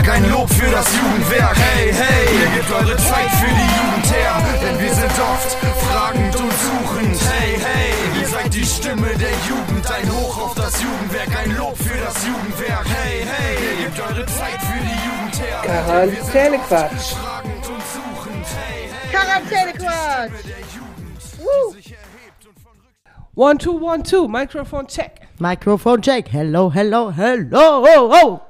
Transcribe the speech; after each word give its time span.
Jugendwerk, 0.00 0.16
ein 0.16 0.30
Lob 0.30 0.48
für 0.50 0.70
das 0.70 0.86
Jugendwerk. 0.96 1.56
Hey, 1.56 1.92
hey, 1.92 2.40
ihr 2.40 2.48
gebt 2.56 2.72
eure 2.72 2.96
Zeit 2.96 3.30
für 3.38 3.46
die 3.46 3.70
Jugend 3.76 4.12
her, 4.12 4.42
denn 4.62 4.80
wir 4.80 4.94
sind 4.94 5.12
oft 5.20 5.56
fragend 5.84 6.36
und 6.36 6.52
suchend. 6.52 7.20
Hey, 7.30 7.58
hey, 7.58 8.20
ihr 8.20 8.28
seid 8.28 8.54
die 8.54 8.64
Stimme 8.64 9.08
der 9.18 9.32
Jugend, 9.48 9.90
ein 9.90 10.10
Hoch 10.10 10.38
auf 10.38 10.54
das 10.54 10.82
Jugendwerk, 10.82 11.28
ein 11.44 11.56
Lob 11.56 11.76
für 11.76 11.98
das 11.98 12.26
Jugendwerk. 12.26 12.86
Hey, 12.86 13.26
hey, 13.26 13.56
ihr 13.60 13.84
gebt 13.84 14.00
eure 14.00 14.26
Zeit 14.26 14.60
für 14.60 14.80
die 14.80 14.98
Jugend 15.06 15.40
her. 15.40 15.60
Quarantänequatsch. 15.62 17.14
Fragend 17.14 17.68
und 17.68 17.82
suchend. 17.92 18.46
Hey, 18.56 18.88
hey, 18.90 19.10
Quarantänequatsch. 19.12 20.30
Woo. 21.38 21.74
One, 23.34 23.58
two, 23.58 23.72
one, 23.72 24.02
two. 24.02 24.28
Microphone 24.28 24.86
check. 24.86 25.20
Mikrofon 25.38 26.02
check. 26.02 26.28
Hello, 26.28 26.68
hello, 26.70 27.10
hello. 27.10 28.40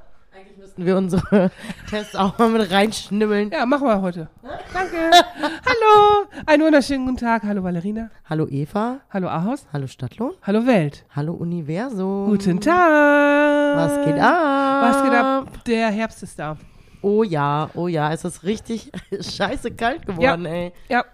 Müssten 0.80 0.86
wir 0.86 0.96
unsere 0.96 1.50
Tests 1.90 2.16
auch 2.16 2.38
mal 2.38 2.48
mit 2.48 2.70
reinschnibbeln. 2.70 3.50
Ja, 3.50 3.66
machen 3.66 3.86
wir 3.86 4.00
heute. 4.00 4.28
Danke. 4.72 4.96
Hallo. 5.12 6.26
Einen 6.46 6.62
wunderschönen 6.64 7.04
guten 7.04 7.18
Tag. 7.18 7.42
Hallo 7.42 7.62
Valerina. 7.62 8.08
Hallo 8.24 8.46
Eva. 8.48 9.00
Hallo 9.10 9.28
Ahaus. 9.28 9.66
Hallo 9.74 9.86
Stadtlohn. 9.86 10.32
Hallo 10.42 10.64
Welt. 10.66 11.04
Hallo 11.14 11.34
Universum. 11.34 12.30
Guten 12.30 12.60
Tag. 12.60 13.76
Was 13.76 14.06
geht 14.06 14.18
ab? 14.18 14.82
Was 14.82 15.02
geht 15.02 15.12
ab? 15.12 15.64
Der 15.66 15.90
Herbst 15.90 16.22
ist 16.22 16.38
da. 16.38 16.56
Oh 17.02 17.24
ja, 17.24 17.68
oh 17.74 17.86
ja, 17.88 18.10
es 18.14 18.24
ist 18.24 18.42
richtig 18.44 18.90
scheiße 19.20 19.72
kalt 19.72 20.06
geworden, 20.06 20.46
ey. 20.46 20.72
Ja. 20.88 21.04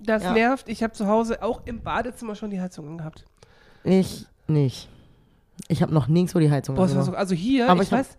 Das 0.00 0.24
Ja. 0.24 0.32
nervt. 0.32 0.68
Ich 0.68 0.82
habe 0.82 0.92
zu 0.92 1.06
Hause 1.06 1.40
auch 1.40 1.62
im 1.66 1.82
Badezimmer 1.82 2.34
schon 2.34 2.50
die 2.50 2.60
Heizung 2.60 2.88
angehabt. 2.88 3.24
Ich 3.84 4.26
nicht. 4.48 4.88
Ich 5.68 5.82
habe 5.82 5.94
noch 5.94 6.08
nirgendwo 6.08 6.40
die 6.40 6.50
Heizung 6.50 6.74
Boah, 6.74 6.88
also 7.16 7.34
hier, 7.34 7.70
Aber 7.70 7.80
ich, 7.82 7.88
ich 7.88 7.92
weiß. 7.92 8.16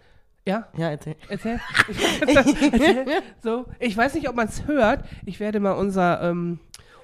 Ja, 0.47 0.67
Ja, 0.77 0.89
erzähl. 0.91 1.15
erzähl. 1.29 1.59
erzähl. 2.21 3.05
So, 3.41 3.65
ich 3.79 3.97
weiß 3.97 4.13
nicht, 4.13 4.29
ob 4.29 4.35
man 4.35 4.47
es 4.47 4.67
hört. 4.67 5.03
Ich 5.25 5.39
werde 5.39 5.59
mal 5.59 5.71
unser 5.71 6.21
ähm, 6.21 6.59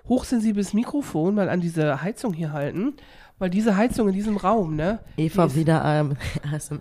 hochsensibles 0.08 0.74
Mikrofon 0.74 1.34
mal 1.36 1.50
an 1.50 1.60
diese 1.62 2.02
Heizung 2.04 2.34
hier 2.34 2.52
halten. 2.54 2.94
Weil 3.40 3.50
diese 3.50 3.76
Heizung 3.76 4.08
in 4.10 4.14
diesem 4.14 4.38
Raum, 4.38 4.76
ne? 4.76 5.00
Eva 5.18 5.48
die 5.48 5.56
wieder 5.56 5.84
ähm, 5.84 6.16
ASMR. 6.54 6.78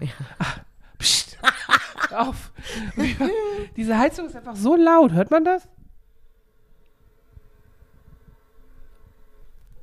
Psst, 0.98 1.38
hör 2.10 2.28
auf. 2.28 2.52
Diese 3.76 3.96
Heizung 3.96 4.26
ist 4.26 4.36
einfach 4.36 4.56
so 4.56 4.76
laut. 4.76 5.12
Hört 5.12 5.30
man 5.30 5.42
das? 5.42 5.66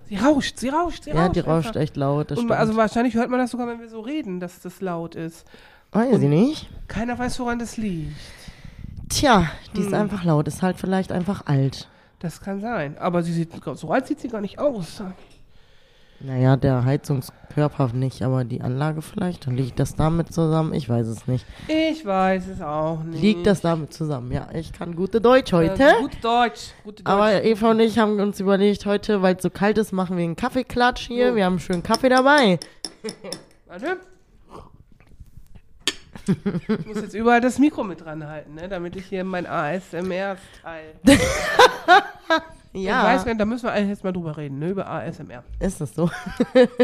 Sie 0.06 0.16
rauscht, 0.18 0.58
sie 0.60 0.70
rauscht, 0.70 1.04
sie 1.06 1.10
Ja, 1.10 1.24
rauscht. 1.24 1.36
die 1.36 1.40
rauscht 1.42 1.68
einfach. 1.70 1.82
echt 1.82 1.98
laut, 1.98 2.32
Und 2.32 2.52
also 2.52 2.76
wahrscheinlich 2.76 3.16
hört 3.16 3.30
man 3.30 3.40
das 3.40 3.52
sogar, 3.52 3.68
wenn 3.68 3.80
wir 3.82 3.90
so 3.90 4.00
reden, 4.00 4.40
dass 4.40 4.62
das 4.62 4.80
laut 4.80 5.16
ist. 5.16 5.46
Weiß 5.92 6.22
ich 6.22 6.30
nicht. 6.30 6.70
Keiner 6.88 7.18
weiß, 7.18 7.40
woran 7.40 7.60
das 7.60 7.78
liegt. 7.78 8.16
Tja, 9.10 9.50
die 9.76 9.82
ist 9.82 9.88
Hm. 9.88 9.94
einfach 10.02 10.24
laut. 10.24 10.48
Ist 10.48 10.62
halt 10.62 10.78
vielleicht 10.78 11.12
einfach 11.12 11.46
alt. 11.46 11.88
Das 12.20 12.42
kann 12.42 12.60
sein. 12.62 12.98
Aber 12.98 13.24
sie 13.24 13.34
sieht, 13.34 13.52
so 13.76 13.90
alt 13.92 14.08
sieht 14.08 14.20
sie 14.20 14.28
gar 14.28 14.42
nicht 14.42 14.60
aus. 14.60 15.02
Naja, 16.20 16.58
der 16.58 16.84
Heizungskörper 16.84 17.90
nicht, 17.94 18.24
aber 18.24 18.44
die 18.44 18.62
Anlage 18.62 19.04
vielleicht. 19.04 19.46
Dann 19.46 19.56
liegt 19.56 19.80
das 19.80 19.96
damit 19.96 20.34
zusammen? 20.34 20.74
Ich 20.74 20.90
weiß 20.90 21.06
es 21.08 21.28
nicht. 21.28 21.46
Ich 21.68 22.04
weiß 22.04 22.48
es 22.48 22.60
auch 22.62 23.04
nicht. 23.04 23.22
Liegt 23.22 23.46
das 23.46 23.62
damit 23.62 23.94
zusammen? 23.94 24.32
Ja, 24.32 24.48
ich 24.52 24.74
kann 24.74 24.96
gute 24.96 25.22
Deutsch 25.22 25.54
heute. 25.54 25.84
Äh, 25.84 26.02
gut 26.02 26.18
Deutsch. 26.24 26.72
Gut 26.84 27.00
Deutsch. 27.00 27.06
aber 27.06 27.44
Eva 27.44 27.70
und 27.70 27.80
ich 27.82 28.00
haben 28.00 28.20
uns 28.20 28.40
überlegt, 28.40 28.88
heute, 28.88 29.22
weil 29.22 29.36
es 29.36 29.44
so 29.44 29.52
kalt 29.52 29.78
ist, 29.78 29.92
machen 29.94 30.18
wir 30.18 30.24
einen 30.24 30.36
Kaffeeklatsch 30.36 31.06
hier. 31.08 31.34
Oh. 31.34 31.36
Wir 31.36 31.46
haben 31.46 31.54
einen 31.54 31.60
schönen 31.60 31.84
Kaffee 31.84 32.10
dabei. 32.10 32.60
Warte. 33.68 33.98
Ich 36.30 36.86
muss 36.86 37.02
jetzt 37.02 37.14
überall 37.14 37.42
das 37.42 37.60
Mikro 37.60 37.84
mit 37.84 38.04
dran 38.04 38.26
halten, 38.28 38.56
ne, 38.56 38.68
damit 38.68 38.96
ich 38.96 39.06
hier 39.06 39.24
mein 39.24 39.46
ASMR-Teil. 39.46 40.94
Ja, 42.74 43.04
weiß 43.06 43.26
da 43.38 43.46
müssen 43.46 43.66
wir 43.66 43.72
eigentlich 43.72 43.90
jetzt 43.90 44.04
mal 44.04 44.12
drüber 44.12 44.38
reden, 44.38 44.60
ne, 44.60 44.70
über 44.70 44.88
ASMR. 44.88 45.44
ist 45.60 45.82
das 45.82 45.96
so? 45.96 46.10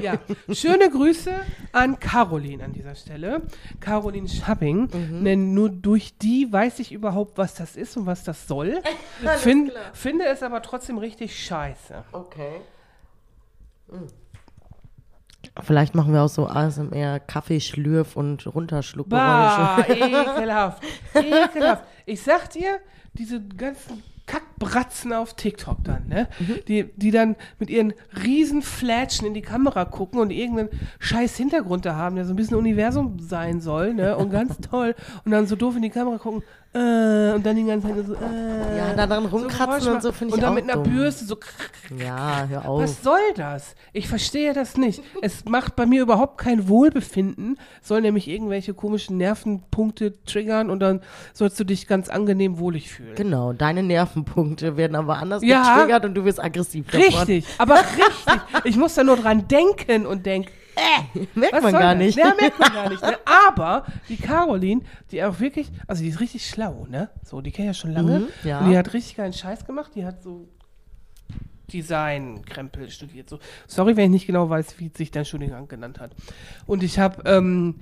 Ja. 0.01 0.17
Schöne 0.51 0.89
Grüße 0.89 1.33
an 1.71 1.99
Caroline 1.99 2.63
an 2.63 2.73
dieser 2.73 2.95
Stelle. 2.95 3.43
Caroline 3.79 4.27
Schapping. 4.27 4.89
Mhm. 4.91 5.23
Denn 5.23 5.53
nur 5.53 5.69
durch 5.69 6.17
die 6.17 6.51
weiß 6.51 6.79
ich 6.79 6.91
überhaupt, 6.91 7.37
was 7.37 7.53
das 7.55 7.75
ist 7.75 7.95
und 7.97 8.05
was 8.05 8.23
das 8.23 8.47
soll. 8.47 8.81
Fin 9.37 9.71
finde 9.93 10.25
es 10.25 10.41
aber 10.41 10.61
trotzdem 10.61 10.97
richtig 10.97 11.37
scheiße. 11.37 12.03
Okay. 12.11 12.61
Hm. 13.89 14.07
Vielleicht 15.61 15.93
machen 15.93 16.13
wir 16.13 16.23
auch 16.23 16.29
so 16.29 16.47
ASMR 16.47 17.19
Kaffeeschlürf 17.19 18.15
und 18.15 18.45
Bah, 18.45 18.51
Runterschluckgeräusche. 18.51 19.91
ekelhaft. 19.93 20.83
Ekelhaft. 21.13 21.83
Ich 22.05 22.21
sag 22.21 22.49
dir, 22.49 22.79
diese 23.13 23.39
ganzen 23.41 24.01
Kackbratzen 24.25 25.13
auf 25.13 25.35
TikTok 25.35 25.83
dann, 25.83 26.07
ne? 26.07 26.27
Mhm. 26.39 26.55
Die, 26.67 26.83
die 26.95 27.11
dann 27.11 27.35
mit 27.59 27.69
ihren 27.69 27.93
riesen 28.23 28.61
Flatschen 28.61 29.27
in 29.27 29.33
die 29.33 29.41
Kamera 29.41 29.85
gucken 29.85 30.19
und 30.19 30.31
irgendeinen 30.31 30.69
scheiß 30.99 31.35
Hintergrund 31.37 31.85
da 31.85 31.95
haben, 31.95 32.15
der 32.15 32.25
so 32.25 32.33
ein 32.33 32.37
bisschen 32.37 32.57
Universum 32.57 33.19
sein 33.19 33.59
soll, 33.61 33.93
ne? 33.93 34.17
Und 34.17 34.31
ganz 34.31 34.57
toll. 34.59 34.95
Und 35.25 35.31
dann 35.31 35.45
so 35.45 35.55
doof 35.55 35.75
in 35.75 35.81
die 35.81 35.89
Kamera 35.89 36.17
gucken, 36.17 36.41
äh, 36.73 37.33
und 37.35 37.45
dann 37.45 37.55
die 37.55 37.63
ganze 37.65 37.87
Zeit 37.87 38.05
so, 38.07 38.13
äh. 38.15 38.77
Ja, 38.77 38.93
da 38.95 39.05
dran 39.07 39.25
rumkratzen 39.25 39.67
Geräusche 39.67 39.93
und 39.93 40.01
so 40.01 40.11
finde 40.11 40.29
ich 40.29 40.33
Und 40.35 40.41
dann 40.43 40.49
auch 40.51 40.55
mit 40.55 40.63
einer 40.63 40.81
dumm. 40.81 40.93
Bürste 40.93 41.25
so 41.25 41.37
Ja, 41.97 42.45
hör 42.49 42.67
auf. 42.67 42.81
was 42.83 43.03
soll 43.03 43.19
das? 43.35 43.75
Ich 43.91 44.07
verstehe 44.07 44.53
das 44.53 44.75
nicht. 44.77 45.01
Es 45.21 45.45
macht 45.45 45.75
bei 45.75 45.85
mir 45.85 46.01
überhaupt 46.01 46.37
kein 46.39 46.67
Wohlbefinden, 46.67 47.57
soll 47.81 48.01
nämlich 48.01 48.27
irgendwelche 48.27 48.73
komischen 48.73 49.17
Nervenpunkte 49.17 50.23
triggern 50.25 50.69
und 50.69 50.79
dann 50.79 51.01
sollst 51.33 51.59
du 51.59 51.63
dich 51.63 51.87
ganz 51.87 52.09
angenehm 52.09 52.57
wohlig 52.59 52.89
fühlen. 52.91 53.15
Genau, 53.15 53.53
deine 53.53 53.83
Nervenpunkte 53.83 54.75
werden 54.77 54.95
aber 54.95 55.17
anders 55.17 55.43
Ja. 55.43 55.75
getriggert 55.75 56.05
und 56.05 56.15
du 56.15 56.25
wirst 56.25 56.43
aggressiv 56.43 56.87
davon. 56.87 57.01
Richtig, 57.01 57.45
aber 57.57 57.75
richtig. 57.75 58.41
Ich 58.65 58.77
muss 58.77 58.95
da 58.95 59.03
nur 59.03 59.17
dran 59.17 59.47
denken 59.47 60.05
und 60.05 60.25
denk, 61.15 61.35
Merkt 61.35 61.61
man 61.61 61.73
gar 61.73 61.95
nicht. 61.95 62.17
Ja, 62.17 62.33
merkt 62.39 62.59
man 62.59 62.73
gar 62.73 62.89
nicht. 62.89 63.01
Ne? 63.01 63.17
Aber 63.49 63.85
die 64.09 64.17
Caroline, 64.17 64.81
die 65.11 65.23
auch 65.23 65.39
wirklich, 65.39 65.71
also 65.87 66.03
die 66.03 66.09
ist 66.09 66.19
richtig 66.19 66.47
schlau, 66.47 66.85
ne? 66.89 67.09
So, 67.23 67.41
die 67.41 67.51
kenne 67.51 67.71
ich 67.71 67.77
ja 67.77 67.81
schon 67.81 67.93
lange. 67.93 68.19
Mhm, 68.19 68.27
ja. 68.43 68.59
Und 68.59 68.71
die 68.71 68.77
hat 68.77 68.93
richtig 68.93 69.15
geilen 69.15 69.33
Scheiß 69.33 69.65
gemacht. 69.65 69.91
Die 69.95 70.05
hat 70.05 70.23
so 70.23 70.47
Design-Krempel 71.71 72.89
studiert. 72.89 73.29
So. 73.29 73.39
Sorry, 73.67 73.95
wenn 73.95 74.05
ich 74.05 74.11
nicht 74.11 74.27
genau 74.27 74.49
weiß, 74.49 74.79
wie 74.79 74.91
sich 74.95 75.11
dein 75.11 75.25
Studiengang 75.25 75.67
genannt 75.67 75.99
hat. 75.99 76.11
Und 76.65 76.83
ich 76.83 76.99
habe 76.99 77.23
ähm, 77.25 77.79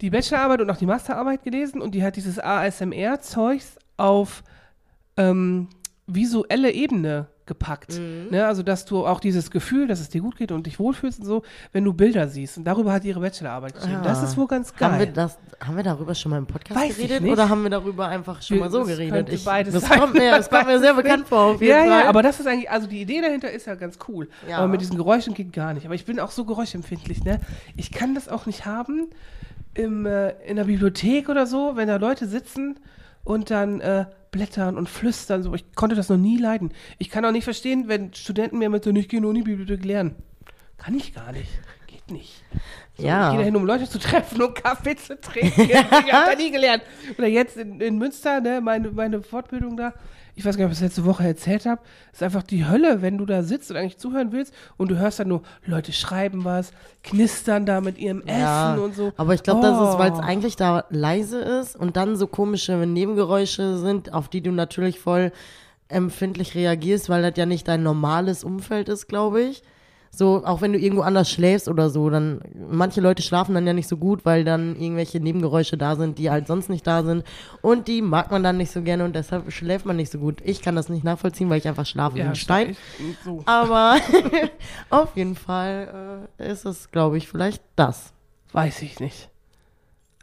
die 0.00 0.10
Bachelorarbeit 0.10 0.60
und 0.60 0.70
auch 0.70 0.76
die 0.76 0.86
Masterarbeit 0.86 1.42
gelesen 1.42 1.80
und 1.80 1.94
die 1.94 2.02
hat 2.02 2.16
dieses 2.16 2.38
ASMR-Zeugs 2.38 3.78
auf 3.96 4.42
ähm, 5.16 5.68
visuelle 6.06 6.72
Ebene 6.72 7.28
gepackt. 7.46 7.98
Mhm. 7.98 8.28
Ne? 8.30 8.46
Also, 8.46 8.62
dass 8.62 8.84
du 8.84 9.04
auch 9.06 9.18
dieses 9.18 9.50
Gefühl, 9.50 9.88
dass 9.88 10.00
es 10.00 10.08
dir 10.08 10.20
gut 10.20 10.36
geht 10.36 10.52
und 10.52 10.66
dich 10.66 10.78
wohlfühlst 10.78 11.20
und 11.20 11.26
so, 11.26 11.42
wenn 11.72 11.84
du 11.84 11.92
Bilder 11.92 12.28
siehst. 12.28 12.56
Und 12.58 12.64
darüber 12.64 12.92
hat 12.92 13.04
ihre 13.04 13.18
Bachelorarbeit 13.20 13.74
geschrieben. 13.74 14.00
Das 14.04 14.20
Ah. 14.20 14.24
ist 14.24 14.36
wohl 14.36 14.46
ganz 14.46 14.74
geil. 14.74 14.90
Haben 14.92 14.98
wir, 15.00 15.06
das, 15.06 15.38
haben 15.60 15.76
wir 15.76 15.82
darüber 15.82 16.14
schon 16.14 16.30
mal 16.30 16.38
im 16.38 16.46
Podcast 16.46 16.78
Weiß 16.80 16.98
ich 16.98 17.08
geredet 17.08 17.28
oder 17.30 17.48
haben 17.48 17.62
wir 17.64 17.70
darüber 17.70 18.06
einfach 18.08 18.40
schon 18.42 18.56
Wir- 18.58 18.64
mal 18.64 18.70
so 18.70 18.78
das 18.80 18.88
geredet? 18.88 19.12
könnte 19.26 19.38
beides 19.44 19.74
das 19.74 19.84
sein. 19.88 19.98
kommt 20.00 20.14
mir, 20.14 20.30
das 20.30 20.48
kommt 20.50 20.66
mir 20.66 20.78
sehr 20.78 20.94
bekannt 20.94 21.26
vor, 21.28 21.40
auf 21.54 21.60
jeden 21.60 21.72
ja, 21.72 21.78
Fall. 21.80 22.02
ja, 22.04 22.08
aber 22.08 22.22
das 22.22 22.38
ist 22.38 22.46
eigentlich, 22.46 22.70
also 22.70 22.86
die 22.86 23.00
Idee 23.02 23.20
dahinter 23.20 23.50
ist 23.50 23.66
ja 23.66 23.74
ganz 23.74 23.98
cool. 24.08 24.28
Ja. 24.48 24.58
Aber 24.58 24.68
mit 24.68 24.80
diesen 24.80 24.96
Geräuschen 24.96 25.34
geht 25.34 25.52
gar 25.52 25.74
nicht. 25.74 25.84
Aber 25.84 25.94
ich 25.96 26.04
bin 26.04 26.20
auch 26.20 26.30
so 26.30 26.44
geräuschempfindlich, 26.44 27.24
ne? 27.24 27.40
Ich 27.76 27.90
kann 27.90 28.14
das 28.14 28.28
auch 28.28 28.46
nicht 28.46 28.66
haben 28.66 29.08
im, 29.74 30.06
äh, 30.06 30.30
in 30.46 30.56
der 30.56 30.64
Bibliothek 30.64 31.28
oder 31.28 31.46
so, 31.46 31.72
wenn 31.76 31.88
da 31.88 31.96
Leute 31.96 32.26
sitzen 32.28 32.76
und 33.24 33.50
dann 33.50 33.80
äh, 33.80 34.06
blättern 34.30 34.76
und 34.76 34.88
flüstern. 34.88 35.42
So. 35.42 35.54
Ich 35.54 35.74
konnte 35.74 35.94
das 35.94 36.08
noch 36.08 36.16
nie 36.16 36.38
leiden. 36.38 36.72
Ich 36.98 37.10
kann 37.10 37.24
auch 37.24 37.32
nicht 37.32 37.44
verstehen, 37.44 37.88
wenn 37.88 38.12
Studenten 38.14 38.58
mir 38.58 38.70
mit 38.70 38.84
so 38.84 38.90
nicht 38.90 39.08
gehen 39.08 39.22
nur 39.22 39.30
in 39.30 39.36
die 39.36 39.42
Bibliothek 39.42 39.84
lernen. 39.84 40.16
Kann 40.78 40.94
ich 40.94 41.14
gar 41.14 41.32
nicht. 41.32 41.48
Geht 41.86 42.10
nicht. 42.10 42.42
So, 42.96 43.04
Ja. 43.04 43.26
Ich 43.26 43.32
gehe 43.32 43.40
dahin, 43.40 43.56
um 43.56 43.64
Leute 43.64 43.88
zu 43.88 43.98
treffen 43.98 44.42
und 44.42 44.54
Kaffee 44.54 44.96
zu 44.96 45.20
trinken. 45.20 45.60
ich 45.70 45.74
habe 45.76 46.30
da 46.30 46.34
nie 46.36 46.50
gelernt. 46.50 46.82
Oder 47.16 47.28
jetzt 47.28 47.56
in, 47.56 47.80
in 47.80 47.98
Münster, 47.98 48.40
ne, 48.40 48.60
meine, 48.60 48.90
meine 48.90 49.22
Fortbildung 49.22 49.76
da. 49.76 49.94
Ich 50.34 50.44
weiß 50.46 50.56
gar 50.56 50.64
nicht, 50.64 50.70
ob 50.70 50.72
ich 50.72 50.78
das 50.78 50.88
letzte 50.96 51.04
Woche 51.04 51.24
erzählt 51.24 51.66
habe. 51.66 51.82
ist 52.10 52.22
einfach 52.22 52.42
die 52.42 52.66
Hölle, 52.66 53.02
wenn 53.02 53.18
du 53.18 53.26
da 53.26 53.42
sitzt 53.42 53.70
und 53.70 53.76
eigentlich 53.76 53.98
zuhören 53.98 54.32
willst 54.32 54.54
und 54.78 54.90
du 54.90 54.98
hörst 54.98 55.18
dann 55.20 55.28
nur, 55.28 55.42
Leute 55.66 55.92
schreiben 55.92 56.44
was, 56.44 56.72
knistern 57.02 57.66
da 57.66 57.80
mit 57.82 57.98
ihrem 57.98 58.22
Ja, 58.26 58.72
Essen 58.74 58.82
und 58.84 58.94
so. 58.94 59.12
Aber 59.18 59.34
ich 59.34 59.42
glaube, 59.42 59.60
das 59.60 59.76
ist, 59.90 59.98
weil 59.98 60.12
es 60.12 60.18
Oh. 60.18 60.22
eigentlich 60.22 60.56
da 60.56 60.84
leise 60.88 61.38
ist 61.38 61.76
und 61.76 61.96
dann 61.98 62.16
so 62.16 62.26
komische 62.26 62.72
Nebengeräusche 62.74 63.76
sind, 63.76 64.14
auf 64.14 64.28
die 64.28 64.40
du 64.40 64.52
natürlich 64.52 64.98
voll 65.00 65.32
empfindlich 65.88 66.54
reagierst, 66.54 67.10
weil 67.10 67.20
das 67.22 67.34
ja 67.36 67.44
nicht 67.44 67.68
dein 67.68 67.82
normales 67.82 68.42
Umfeld 68.44 68.88
ist, 68.88 69.08
glaube 69.08 69.42
ich. 69.42 69.62
So, 70.14 70.44
auch 70.44 70.60
wenn 70.60 70.74
du 70.74 70.78
irgendwo 70.78 71.02
anders 71.02 71.30
schläfst 71.30 71.68
oder 71.68 71.88
so, 71.88 72.10
dann, 72.10 72.42
manche 72.70 73.00
Leute 73.00 73.22
schlafen 73.22 73.54
dann 73.54 73.66
ja 73.66 73.72
nicht 73.72 73.88
so 73.88 73.96
gut, 73.96 74.26
weil 74.26 74.44
dann 74.44 74.76
irgendwelche 74.76 75.20
Nebengeräusche 75.20 75.78
da 75.78 75.96
sind, 75.96 76.18
die 76.18 76.30
halt 76.30 76.46
sonst 76.46 76.68
nicht 76.68 76.86
da 76.86 77.02
sind. 77.02 77.24
Und 77.62 77.88
die 77.88 78.02
mag 78.02 78.30
man 78.30 78.42
dann 78.42 78.58
nicht 78.58 78.70
so 78.72 78.82
gerne 78.82 79.06
und 79.06 79.16
deshalb 79.16 79.50
schläft 79.50 79.86
man 79.86 79.96
nicht 79.96 80.12
so 80.12 80.18
gut. 80.18 80.42
Ich 80.44 80.60
kann 80.60 80.76
das 80.76 80.90
nicht 80.90 81.02
nachvollziehen, 81.02 81.48
weil 81.48 81.56
ich 81.58 81.66
einfach 81.66 81.86
schlafe 81.86 82.16
wie 82.16 82.20
Ja, 82.20 82.26
ein 82.28 82.34
Stein. 82.34 82.76
so. 83.24 83.42
Aber 83.46 83.96
auf 84.90 85.16
jeden 85.16 85.34
Fall 85.34 86.28
äh, 86.38 86.50
ist 86.52 86.66
es, 86.66 86.90
glaube 86.90 87.16
ich, 87.16 87.26
vielleicht 87.26 87.62
das. 87.74 88.12
Weiß 88.52 88.82
ich 88.82 89.00
nicht. 89.00 89.30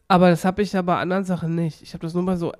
Aber 0.08 0.30
das 0.30 0.46
habe 0.46 0.62
ich 0.62 0.72
ja 0.74 0.84
bei 0.84 0.98
anderen 0.98 1.24
Sachen 1.24 1.56
nicht. 1.56 1.82
Ich 1.82 1.94
habe 1.96 2.04
das 2.04 2.14
nur 2.14 2.26
bei 2.28 2.36
so 2.36 2.54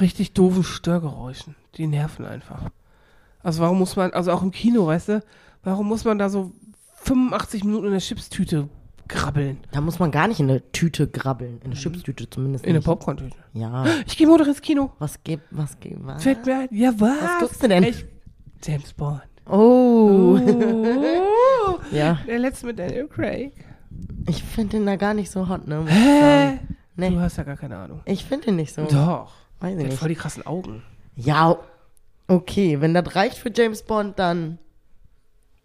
richtig 0.00 0.32
doofen 0.32 0.64
Störgeräuschen. 0.64 1.56
Die 1.76 1.86
nerven 1.86 2.24
einfach. 2.24 2.70
Also 3.42 3.62
warum 3.62 3.78
muss 3.78 3.96
man, 3.96 4.12
also 4.12 4.32
auch 4.32 4.42
im 4.42 4.50
Kino, 4.50 4.86
weißt 4.86 5.08
du, 5.10 5.22
warum 5.66 5.86
muss 5.88 6.04
man 6.04 6.18
da 6.18 6.28
so 6.30 6.52
85 7.02 7.64
Minuten 7.64 7.86
in 7.86 7.90
der 7.92 8.00
Chipstüte 8.00 8.68
grabbeln? 9.08 9.58
Da 9.72 9.80
muss 9.80 9.98
man 9.98 10.10
gar 10.10 10.26
nicht 10.28 10.40
in 10.40 10.48
eine 10.50 10.72
Tüte 10.72 11.06
grabbeln. 11.08 11.58
In 11.60 11.66
eine 11.66 11.74
Chipstüte 11.74 12.28
zumindest 12.30 12.64
In 12.64 12.70
eine 12.70 12.78
nicht. 12.78 12.86
Popcorn-Tüte. 12.86 13.36
Ja. 13.52 13.84
Ich 14.06 14.16
gehe 14.16 14.26
morgen 14.26 14.46
ins 14.46 14.62
Kino. 14.62 14.92
Was 14.98 15.22
gibt, 15.22 15.44
was 15.50 15.78
gibt, 15.80 16.04
was? 16.06 16.22
Fällt 16.22 16.46
mir 16.46 16.60
ein. 16.60 16.68
Ja, 16.70 16.92
was? 16.98 17.22
Was 17.22 17.38
guckst 17.40 17.62
du 17.62 17.68
denn? 17.68 17.82
Ich, 17.84 18.04
James 18.64 18.92
Bond. 18.94 19.20
Oh. 19.48 20.38
Oh. 20.40 20.40
Ja. 21.92 22.18
Der 22.26 22.38
letzte 22.40 22.66
mit 22.66 22.78
Daniel 22.78 23.06
Craig. 23.06 23.52
Ich 24.28 24.42
finde 24.42 24.78
den 24.78 24.86
da 24.86 24.96
gar 24.96 25.14
nicht 25.14 25.30
so 25.30 25.48
hot, 25.48 25.68
ne? 25.68 25.84
Hä? 25.86 26.20
sagen. 26.20 26.58
Du 26.96 27.02
Nee, 27.10 27.16
hast 27.18 27.36
ja 27.36 27.44
gar 27.44 27.56
keine 27.56 27.76
Ahnung. 27.76 28.00
ich 28.06 28.24
finde 28.24 28.46
den 28.46 28.56
nicht 28.56 28.74
so. 28.74 28.82
Doch. 28.86 29.32
Weiß 29.60 29.70
ich 29.72 29.76
Der 29.76 29.84
hat 29.84 29.90
nicht. 29.90 29.98
voll 29.98 30.08
die 30.08 30.14
krassen 30.16 30.46
Augen. 30.46 30.82
Ja, 31.14 31.56
okay. 32.26 32.80
Wenn 32.80 32.92
das 32.94 33.14
reicht 33.14 33.38
für 33.38 33.52
James 33.54 33.82
Bond, 33.82 34.18
dann. 34.18 34.58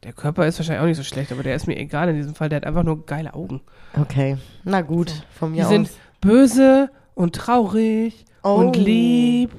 Der 0.04 0.14
Körper 0.14 0.48
ist 0.48 0.58
wahrscheinlich 0.58 0.82
auch 0.82 0.88
nicht 0.88 0.98
so 0.98 1.04
schlecht, 1.04 1.32
aber 1.32 1.44
der 1.44 1.56
ist 1.56 1.68
mir 1.68 1.78
egal 1.78 2.10
in 2.10 2.16
diesem 2.16 2.34
Fall. 2.34 2.50
Der 2.50 2.58
hat 2.58 2.66
einfach 2.66 2.84
nur 2.84 3.06
geile 3.06 3.34
Augen. 3.36 3.62
Okay. 4.00 4.38
Na 4.64 4.82
gut, 4.82 5.12
von 5.38 5.54
Die 5.54 5.60
mir 5.60 5.68
sind 5.68 5.88
aus. 5.88 5.96
böse 6.22 6.90
und 7.14 7.36
traurig 7.36 8.26
Oh. 8.44 8.56
und 8.56 8.76
lieb 8.76 9.52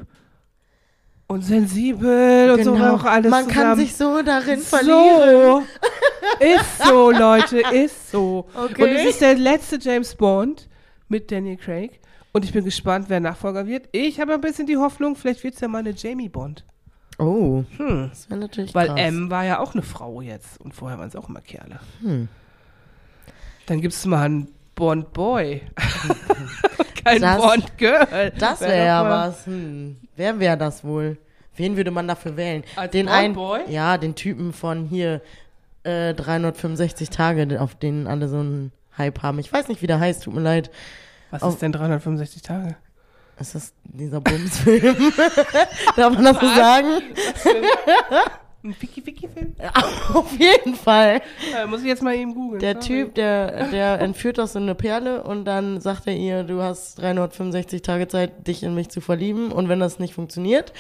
und 1.29 1.43
sensibel 1.45 2.51
und 2.51 2.65
so 2.65 2.75
auch 2.75 3.05
alles 3.05 3.25
Genau. 3.25 3.37
Man 3.37 3.45
zusammen. 3.45 3.49
kann 3.49 3.79
sich 3.79 3.95
so 3.95 4.23
darin 4.23 4.59
verlieren. 4.61 5.43
So. 5.43 6.45
Ist 6.45 6.83
so, 6.89 7.11
Leute, 7.13 7.59
ist 7.73 8.11
so. 8.11 8.47
Okay. 8.55 8.83
Und 8.83 8.89
es 8.91 9.05
ist 9.11 9.21
der 9.21 9.37
letzte 9.37 9.79
James 9.81 10.15
Bond 10.17 10.69
mit 11.09 11.31
Daniel 11.31 11.57
Craig. 11.57 12.01
Und 12.33 12.45
ich 12.45 12.53
bin 12.53 12.65
gespannt, 12.65 13.07
wer 13.09 13.21
Nachfolger 13.21 13.67
wird. 13.67 13.89
Ich 13.93 14.19
habe 14.19 14.35
ein 14.35 14.41
bisschen 14.41 14.67
die 14.67 14.77
Hoffnung, 14.79 15.15
vielleicht 15.15 15.45
wird 15.45 15.55
es 15.55 15.61
ja 15.61 15.69
mal 15.69 15.79
eine 15.79 15.91
Jamie 15.93 16.29
Bond. 16.29 16.65
Oh, 17.25 17.65
Hm. 17.77 18.09
das 18.11 18.29
wäre 18.31 18.41
natürlich 18.41 18.75
Weil 18.75 18.89
krass. 18.89 18.99
M 19.01 19.31
war 19.31 19.45
ja 19.45 19.59
auch 19.61 19.75
eine 19.75 19.83
Frau 19.83 20.21
jetzt. 20.21 20.61
Und 20.61 20.75
vorher 20.75 20.99
waren 20.99 21.09
es 21.09 21.17
auch 21.17 21.29
immer 21.29 21.41
Kerle. 21.41 21.79
Hm. 22.01 22.29
Dann 23.67 23.81
gibt 23.81 23.95
es 23.95 24.05
mal 24.07 24.25
einen 24.25 24.49
Bond 24.75 25.13
Boy. 25.13 25.63
Kein 27.05 27.21
Das- 27.21 27.41
Bond 27.41 27.79
Girl. 27.79 28.33
Das 28.39 28.61
Wär 28.61 28.69
wäre 28.69 28.79
doch 28.81 28.85
ja 28.87 29.11
was. 29.11 29.47
Hm. 29.47 29.97
Wer 30.17 30.39
wäre 30.41 30.57
das 30.57 30.85
wohl? 30.85 31.17
Wen 31.57 31.77
würde 31.77 31.91
man 31.91 32.09
dafür 32.09 32.37
wählen? 32.37 32.65
Als 32.77 32.93
den 32.93 33.07
Bond 33.07 33.19
einen, 33.19 33.35
Boy? 33.35 33.61
Ja, 33.69 33.99
den 33.99 34.15
Typen 34.15 34.53
von 34.53 34.85
hier 34.87 35.21
äh, 35.85 36.15
365 36.15 37.11
Tage, 37.11 37.61
auf 37.61 37.75
denen 37.75 38.07
alle 38.07 38.29
so 38.29 38.39
einen 38.39 38.73
Hype 38.97 39.23
haben. 39.23 39.39
Ich 39.39 39.53
weiß 39.53 39.69
nicht, 39.69 39.83
wie 39.83 39.87
der 39.87 40.01
heißt, 40.01 40.23
tut 40.25 40.35
mir 40.35 40.41
leid. 40.41 40.71
Was 41.31 41.43
auf- 41.43 41.55
ist 41.55 41.63
denn 41.63 41.73
365 41.73 42.43
Tage? 42.43 42.77
Es 43.37 43.55
ist 43.55 43.75
dieser 43.85 44.21
Bumsfilm. 44.21 44.97
Darf 45.97 46.15
man 46.15 46.25
das 46.25 46.39
so 46.39 46.47
sagen? 46.47 47.03
Ein 48.63 48.77
Wiki-Wiki-Film? 48.81 49.55
auf 50.15 50.33
jeden 50.39 50.77
Fall. 50.77 51.23
Äh, 51.57 51.67
muss 51.67 51.81
ich 51.81 51.87
jetzt 51.87 52.03
mal 52.03 52.15
eben 52.15 52.35
googeln. 52.35 52.61
Der 52.61 52.75
sorry. 52.75 52.87
Typ, 52.87 53.15
der, 53.15 53.69
der 53.69 54.01
entführt 54.01 54.39
doch 54.39 54.47
so 54.47 54.59
eine 54.59 54.75
Perle 54.75 55.23
und 55.25 55.45
dann 55.45 55.81
sagt 55.81 56.07
er 56.07 56.15
ihr, 56.15 56.45
du 56.45 56.63
hast 56.63 57.01
365 57.01 57.83
Tage 57.83 58.07
Zeit, 58.07 58.47
dich 58.47 58.63
in 58.63 58.75
mich 58.75 58.91
zu 58.91 59.01
verlieben 59.01 59.51
und 59.51 59.69
wenn 59.69 59.81
das 59.81 59.99
nicht 59.99 60.15
funktioniert, 60.15 60.73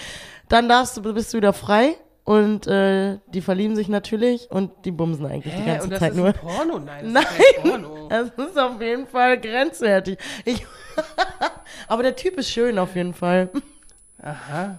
dann 0.48 0.68
darfst 0.68 0.96
du, 0.96 1.02
bist 1.14 1.32
du 1.32 1.38
wieder 1.38 1.52
frei 1.52 1.96
und 2.24 2.68
äh, 2.68 3.18
die 3.34 3.40
verlieben 3.40 3.74
sich 3.74 3.88
natürlich 3.88 4.48
und 4.50 4.70
die 4.84 4.92
bumsen 4.92 5.26
eigentlich 5.26 5.54
die 5.54 5.62
Hä, 5.62 5.66
ganze 5.70 5.84
und 5.84 5.90
das 5.90 5.98
Zeit 5.98 6.10
ist 6.12 6.16
nur. 6.18 6.26
ein 6.28 6.34
Porno? 6.34 6.78
Nein, 6.78 7.04
das 7.04 7.12
Nein. 7.12 7.24
ist 7.24 7.56
kein 7.56 7.82
Porno. 7.82 8.08
Das 8.08 8.28
ist 8.46 8.58
auf 8.58 8.80
jeden 8.80 9.06
Fall 9.08 9.40
grenzwertig. 9.40 10.18
Ich 10.44 10.64
Aber 11.88 12.02
der 12.02 12.16
Typ 12.16 12.36
ist 12.38 12.50
schön 12.50 12.78
auf 12.78 12.94
jeden 12.96 13.14
Fall. 13.14 13.50
Aha. 14.22 14.76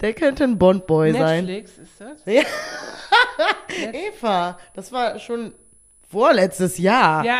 Der 0.00 0.12
könnte 0.14 0.44
ein 0.44 0.58
Bondboy 0.58 1.12
sein. 1.12 1.44
Netflix 1.44 1.78
ist 1.78 2.00
das? 2.00 2.26
Eva, 3.92 4.58
das 4.74 4.92
war 4.92 5.18
schon 5.18 5.54
vorletztes 6.10 6.78
Jahr. 6.78 7.24
Ja, 7.24 7.38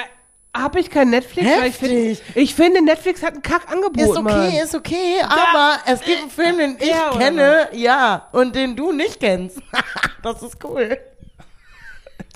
habe 0.57 0.81
ich 0.81 0.91
kein 0.91 1.11
Netflix? 1.11 1.47
Weil 1.47 1.69
ich, 1.69 1.81
Heftig. 1.81 2.19
find, 2.19 2.37
ich 2.37 2.55
finde, 2.55 2.83
Netflix 2.83 3.23
hat 3.23 3.35
ein 3.35 3.43
Kackangebot, 3.43 4.03
Ist 4.03 4.17
okay, 4.17 4.23
Mann. 4.23 4.55
ist 4.55 4.75
okay, 4.75 5.21
aber 5.23 5.79
es 5.87 6.01
gibt 6.03 6.21
einen 6.23 6.31
Film, 6.31 6.59
den 6.59 6.77
ich 6.81 6.89
Ja, 6.89 7.11
kenne, 7.17 7.69
ja, 7.73 8.29
und 8.33 8.55
den 8.57 8.75
du 8.77 8.93
nicht 8.93 9.21
kennst. 9.21 9.59
das 10.23 10.43
ist 10.43 10.63
cool. 10.65 10.99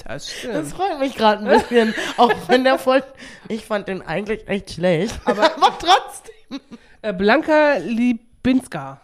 Das 0.06 0.26
Das 0.26 0.30
stimmt. 0.30 0.66
freut 0.68 0.98
mich 0.98 1.14
gerade 1.16 1.42
ein 1.44 1.48
bisschen, 1.58 1.94
auch 2.16 2.32
wenn 2.48 2.64
der 2.64 2.78
voll, 2.78 3.02
ich 3.48 3.64
fand 3.64 3.88
den 3.88 4.02
eigentlich 4.02 4.46
echt 4.48 4.72
schlecht, 4.72 5.18
aber, 5.24 5.44
aber 5.56 5.78
trotzdem. 5.78 6.60
Äh, 7.02 7.12
Blanka 7.12 7.76
Libinska. 7.78 9.00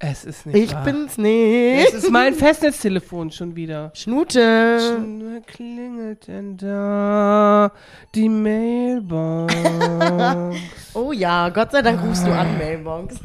Es 0.00 0.24
ist 0.24 0.46
nicht 0.46 0.54
Ich 0.56 0.72
wahr. 0.72 0.84
bin's 0.84 1.18
nicht. 1.18 1.88
Es 1.88 1.94
ist 2.04 2.10
mein 2.10 2.32
Festnetztelefon 2.32 3.32
schon 3.32 3.56
wieder. 3.56 3.90
Schnute. 3.94 4.38
Wer 4.40 5.40
klingelt 5.40 6.28
denn 6.28 6.56
da? 6.56 7.72
Die 8.14 8.28
Mailbox. 8.28 9.54
Oh 10.94 11.12
ja, 11.12 11.48
Gott 11.50 11.72
sei 11.72 11.82
Dank 11.82 12.02
rufst 12.02 12.26
du 12.26 12.32
an, 12.32 12.58
Mailbox. 12.58 13.16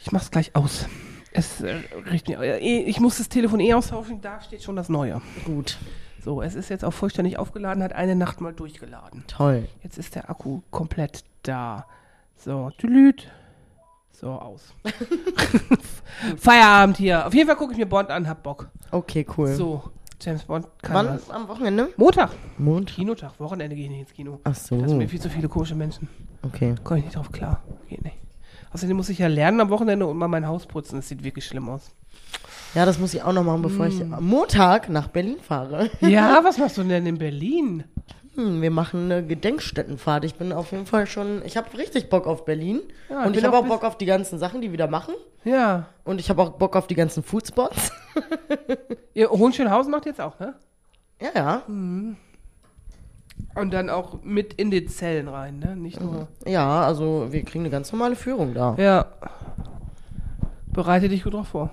ich 0.00 0.10
mach's 0.12 0.30
gleich 0.30 0.54
aus. 0.54 0.86
Es 1.36 1.60
äh, 1.60 1.74
riecht 2.10 2.28
mir. 2.28 2.40
äh, 2.40 2.58
eh, 2.60 2.82
Ich 2.84 3.00
muss 3.00 3.18
das 3.18 3.28
Telefon 3.28 3.58
eh 3.60 3.74
austauschen, 3.74 4.20
da 4.20 4.40
steht 4.40 4.62
schon 4.62 4.76
das 4.76 4.88
Neue. 4.88 5.20
Gut, 5.44 5.76
So, 6.22 6.40
es 6.40 6.54
ist 6.54 6.70
jetzt 6.70 6.84
auch 6.84 6.92
vollständig 6.92 7.38
aufgeladen, 7.38 7.82
hat 7.82 7.92
eine 7.92 8.14
Nacht 8.14 8.40
mal 8.40 8.52
durchgeladen. 8.54 9.24
toll. 9.26 9.68
Jetzt 9.82 9.98
ist 9.98 10.14
der 10.14 10.30
Akku 10.30 10.60
komplett 10.70 11.24
da. 11.42 11.86
So, 12.36 12.70
tülüt. 12.78 13.30
So, 14.12 14.30
aus. 14.30 14.72
Feierabend 16.38 16.96
hier. 16.96 17.26
Auf 17.26 17.34
jeden 17.34 17.46
Fall 17.48 17.56
gucke 17.56 17.72
ich 17.72 17.78
mir 17.78 17.86
Bond 17.86 18.10
an, 18.10 18.28
hab 18.28 18.42
Bock. 18.42 18.68
Okay, 18.90 19.26
cool. 19.36 19.48
So, 19.48 19.82
James 20.20 20.44
Bond 20.44 20.66
kann 20.82 20.94
Wann? 20.94 21.06
was. 21.16 21.30
Am 21.30 21.48
Wochenende? 21.48 21.88
Montag. 21.96 22.30
Mond. 22.58 22.90
Kinotag. 22.92 23.32
Wochenende 23.40 23.74
gehe 23.76 23.84
ich 23.86 23.90
nicht 23.90 24.00
ins 24.00 24.12
Kino. 24.12 24.40
Ach 24.44 24.54
so, 24.54 24.78
Das 24.80 24.88
sind 24.90 24.98
mir 24.98 25.08
viel 25.08 25.20
zu 25.20 25.28
viele 25.28 25.48
komische 25.48 25.74
Menschen. 25.74 26.08
okay. 26.42 26.74
Komme 26.84 27.00
ich 27.00 27.06
nicht 27.06 27.16
drauf 27.16 27.32
klar. 27.32 27.62
Geht 27.88 28.04
nicht. 28.04 28.16
Außerdem 28.74 28.96
muss 28.96 29.08
ich 29.08 29.18
ja 29.20 29.28
lernen 29.28 29.60
am 29.60 29.70
Wochenende 29.70 30.04
und 30.06 30.16
mal 30.18 30.28
mein 30.28 30.46
Haus 30.46 30.66
putzen. 30.66 30.96
Das 30.96 31.08
sieht 31.08 31.22
wirklich 31.24 31.46
schlimm 31.46 31.68
aus. 31.68 31.92
Ja, 32.74 32.84
das 32.84 32.98
muss 32.98 33.14
ich 33.14 33.22
auch 33.22 33.32
noch 33.32 33.44
machen, 33.44 33.62
bevor 33.62 33.86
ich 33.86 34.00
Hm. 34.00 34.12
am 34.12 34.24
Montag 34.26 34.88
nach 34.88 35.08
Berlin 35.08 35.36
fahre. 35.40 35.90
Ja, 36.00 36.40
was 36.42 36.58
machst 36.58 36.76
du 36.76 36.82
denn 36.82 37.06
in 37.06 37.18
Berlin? 37.18 37.84
Hm, 38.34 38.60
wir 38.62 38.72
machen 38.72 39.04
eine 39.12 39.24
Gedenkstättenfahrt. 39.24 40.24
Ich 40.24 40.34
bin 40.34 40.52
auf 40.52 40.72
jeden 40.72 40.86
Fall 40.86 41.06
schon, 41.06 41.42
ich 41.46 41.56
habe 41.56 41.78
richtig 41.78 42.10
Bock 42.10 42.26
auf 42.26 42.44
Berlin. 42.44 42.80
Ja, 43.08 43.24
und 43.24 43.36
ich 43.36 43.44
habe 43.44 43.56
auch 43.56 43.64
Bock 43.66 43.84
auf 43.84 43.96
die 43.96 44.06
ganzen 44.06 44.40
Sachen, 44.40 44.60
die 44.60 44.72
wir 44.72 44.78
da 44.78 44.88
machen. 44.88 45.14
Ja. 45.44 45.86
Und 46.02 46.18
ich 46.20 46.28
habe 46.30 46.42
auch 46.42 46.50
Bock 46.50 46.74
auf 46.74 46.88
die 46.88 46.96
ganzen 46.96 47.22
Foodspots. 47.22 47.92
Ihr 49.14 49.30
Hohenschönhausen 49.30 49.92
macht 49.92 50.06
jetzt 50.06 50.20
auch, 50.20 50.36
ne? 50.40 50.54
ja, 51.20 51.30
ja. 51.34 51.62
Und 53.54 53.72
dann 53.72 53.88
auch 53.88 54.18
mit 54.24 54.54
in 54.54 54.70
die 54.70 54.84
Zellen 54.86 55.28
rein, 55.28 55.58
ne? 55.60 55.76
Nicht 55.76 56.00
nur. 56.00 56.26
Ja, 56.46 56.82
also 56.82 57.28
wir 57.30 57.42
kriegen 57.44 57.60
eine 57.64 57.70
ganz 57.70 57.92
normale 57.92 58.16
Führung 58.16 58.52
da. 58.54 58.74
Ja. 58.78 59.06
Bereite 60.72 61.08
dich 61.08 61.22
gut 61.22 61.34
drauf 61.34 61.48
vor. 61.48 61.70